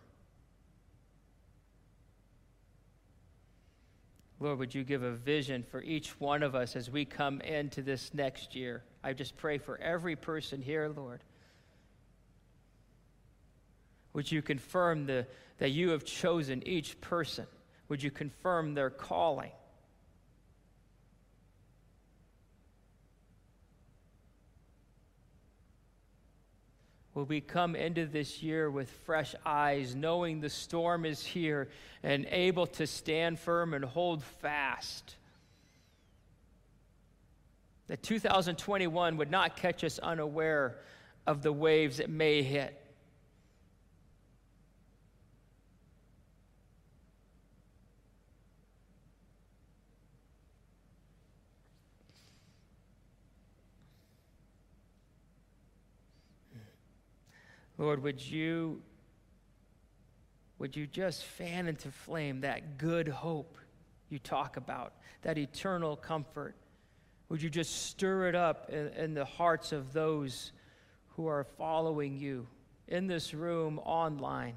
Lord, 4.42 4.58
would 4.58 4.74
you 4.74 4.84
give 4.84 5.04
a 5.04 5.12
vision 5.12 5.62
for 5.62 5.84
each 5.84 6.20
one 6.20 6.42
of 6.42 6.56
us 6.56 6.76
as 6.76 6.90
we 6.90 7.06
come 7.06 7.42
into 7.42 7.84
this 7.84 8.12
next 8.12 8.56
year? 8.56 8.84
I 9.04 9.14
just 9.14 9.38
pray 9.38 9.60
for 9.60 9.78
every 9.78 10.16
person 10.16 10.64
here, 10.64 10.92
Lord. 10.96 11.24
Would 14.14 14.32
you 14.32 14.42
confirm 14.42 15.06
the, 15.06 15.28
that 15.60 15.70
you 15.70 15.92
have 15.92 16.04
chosen 16.06 16.68
each 16.68 17.00
person? 17.02 17.46
Would 17.88 18.02
you 18.02 18.10
confirm 18.10 18.74
their 18.74 18.90
calling? 18.90 19.52
Will 27.22 27.28
we 27.28 27.40
come 27.40 27.76
into 27.76 28.08
this 28.08 28.42
year 28.42 28.72
with 28.72 28.90
fresh 28.90 29.36
eyes, 29.46 29.94
knowing 29.94 30.42
the 30.42 30.50
storm 30.50 31.06
is 31.06 31.24
here 31.24 31.70
and 32.02 32.26
able 32.32 32.66
to 32.66 32.88
stand 32.88 33.38
firm 33.38 33.76
and 33.76 33.86
hold 33.86 34.24
fast? 34.24 35.18
That 37.90 38.02
2021 38.02 39.18
would 39.18 39.30
not 39.30 39.56
catch 39.56 39.84
us 39.84 40.00
unaware 40.00 40.78
of 41.28 41.44
the 41.44 41.54
waves 41.54 41.98
that 41.98 42.10
may 42.10 42.42
hit. 42.42 42.81
Lord, 57.82 58.04
would 58.04 58.24
you 58.24 58.80
would 60.60 60.76
you 60.76 60.86
just 60.86 61.24
fan 61.24 61.68
into 61.68 61.90
flame 61.90 62.42
that 62.42 62.78
good 62.78 63.08
hope 63.08 63.58
you 64.08 64.20
talk 64.20 64.56
about, 64.56 64.94
that 65.24 65.40
eternal 65.40 65.96
comfort? 65.96 66.56
Would 67.30 67.42
you 67.42 67.50
just 67.50 67.88
stir 67.88 68.28
it 68.28 68.36
up 68.36 68.70
in, 68.70 68.90
in 68.90 69.14
the 69.16 69.26
hearts 69.26 69.72
of 69.72 69.94
those 69.94 70.52
who 71.16 71.26
are 71.26 71.44
following 71.44 72.20
you 72.20 72.46
in 72.88 73.08
this 73.08 73.34
room, 73.34 73.80
online? 73.80 74.54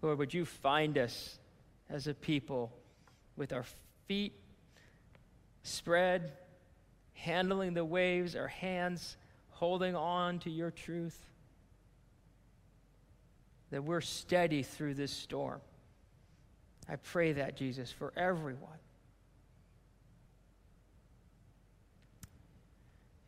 Lord, 0.00 0.16
would 0.16 0.32
you 0.32 0.46
find 0.46 0.96
us 0.96 1.38
as 1.90 2.06
a 2.06 2.14
people 2.14 2.72
with 3.36 3.52
our 3.52 3.66
feet 4.06 4.32
spread 5.62 6.32
handling 7.18 7.74
the 7.74 7.84
waves, 7.84 8.36
our 8.36 8.48
hands 8.48 9.16
holding 9.50 9.94
on 9.94 10.38
to 10.40 10.50
your 10.50 10.70
truth. 10.70 11.18
That 13.70 13.84
we're 13.84 14.00
steady 14.00 14.62
through 14.62 14.94
this 14.94 15.12
storm. 15.12 15.60
I 16.88 16.96
pray 16.96 17.32
that, 17.32 17.56
Jesus, 17.56 17.92
for 17.92 18.12
everyone. 18.16 18.78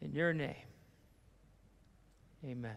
In 0.01 0.13
your 0.13 0.33
name, 0.33 0.55
amen. 2.43 2.77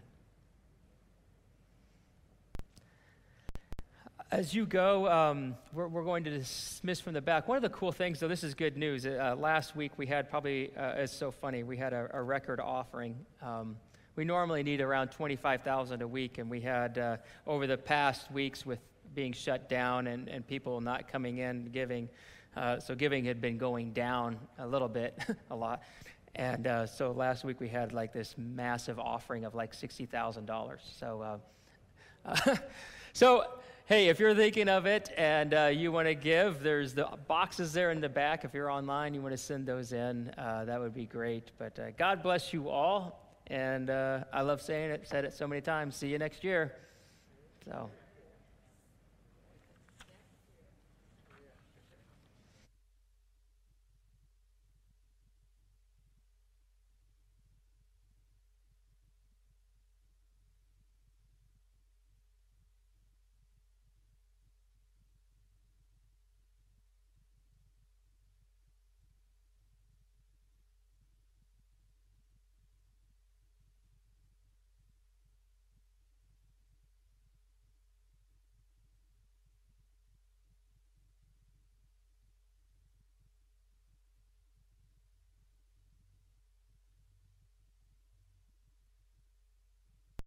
As 4.34 4.52
you 4.52 4.66
go, 4.66 5.08
um, 5.08 5.54
we're, 5.72 5.86
we're, 5.86 6.02
going 6.02 6.24
to 6.24 6.30
dismiss 6.38 7.00
from 7.00 7.12
the 7.12 7.20
back. 7.20 7.46
One 7.46 7.56
of 7.56 7.62
the 7.62 7.68
cool 7.68 7.92
things, 7.92 8.18
though, 8.18 8.26
this 8.26 8.42
is 8.42 8.52
good 8.52 8.76
news. 8.76 9.06
Uh, 9.06 9.36
last 9.38 9.76
week 9.76 9.92
we 9.96 10.06
had 10.06 10.28
probably, 10.28 10.72
uh, 10.76 10.94
it's 10.96 11.12
so 11.12 11.30
funny, 11.30 11.62
we 11.62 11.76
had 11.76 11.92
a, 11.92 12.10
a 12.12 12.20
record 12.20 12.58
offering. 12.58 13.14
Um, 13.40 13.76
we 14.16 14.24
normally 14.24 14.64
need 14.64 14.80
around 14.80 15.12
25,000 15.12 16.02
a 16.02 16.08
week, 16.08 16.38
and 16.38 16.50
we 16.50 16.60
had 16.60 16.98
uh, 16.98 17.18
over 17.46 17.68
the 17.68 17.76
past 17.78 18.28
weeks 18.32 18.66
with 18.66 18.80
being 19.14 19.32
shut 19.32 19.68
down 19.68 20.08
and, 20.08 20.28
and 20.28 20.44
people 20.44 20.80
not 20.80 21.06
coming 21.06 21.38
in 21.38 21.66
giving. 21.66 22.08
Uh, 22.56 22.80
so 22.80 22.96
giving 22.96 23.24
had 23.24 23.40
been 23.40 23.56
going 23.56 23.92
down 23.92 24.36
a 24.58 24.66
little 24.66 24.88
bit, 24.88 25.16
a 25.50 25.54
lot. 25.54 25.84
And 26.34 26.66
uh, 26.66 26.86
so 26.86 27.12
last 27.12 27.44
week 27.44 27.60
we 27.60 27.68
had 27.68 27.92
like 27.92 28.12
this 28.12 28.34
massive 28.36 28.98
offering 28.98 29.44
of 29.44 29.54
like 29.54 29.76
$60,000. 29.76 30.78
So, 30.98 31.38
uh, 32.26 32.56
so 33.12 33.46
hey, 33.86 34.08
if 34.08 34.18
you're 34.18 34.34
thinking 34.34 34.68
of 34.68 34.86
it 34.86 35.12
and 35.16 35.52
uh, 35.52 35.64
you 35.66 35.92
want 35.92 36.08
to 36.08 36.14
give, 36.14 36.62
there's 36.62 36.94
the 36.94 37.06
boxes 37.28 37.72
there 37.74 37.90
in 37.90 38.00
the 38.00 38.08
back. 38.08 38.44
If 38.44 38.54
you're 38.54 38.70
online, 38.70 39.12
you 39.12 39.20
want 39.20 39.34
to 39.34 39.38
send 39.38 39.66
those 39.66 39.92
in, 39.92 40.32
uh, 40.38 40.64
that 40.64 40.80
would 40.80 40.94
be 40.94 41.04
great. 41.04 41.50
But 41.58 41.78
uh, 41.78 41.90
God 41.98 42.22
bless 42.22 42.52
you 42.52 42.70
all. 42.70 43.20
And 43.48 43.90
uh, 43.90 44.24
I 44.32 44.40
love 44.40 44.62
saying 44.62 44.90
it, 44.90 45.06
said 45.06 45.26
it 45.26 45.34
so 45.34 45.46
many 45.46 45.60
times. 45.60 45.96
See 45.96 46.08
you 46.08 46.18
next 46.18 46.42
year. 46.44 46.74
So. 47.66 47.90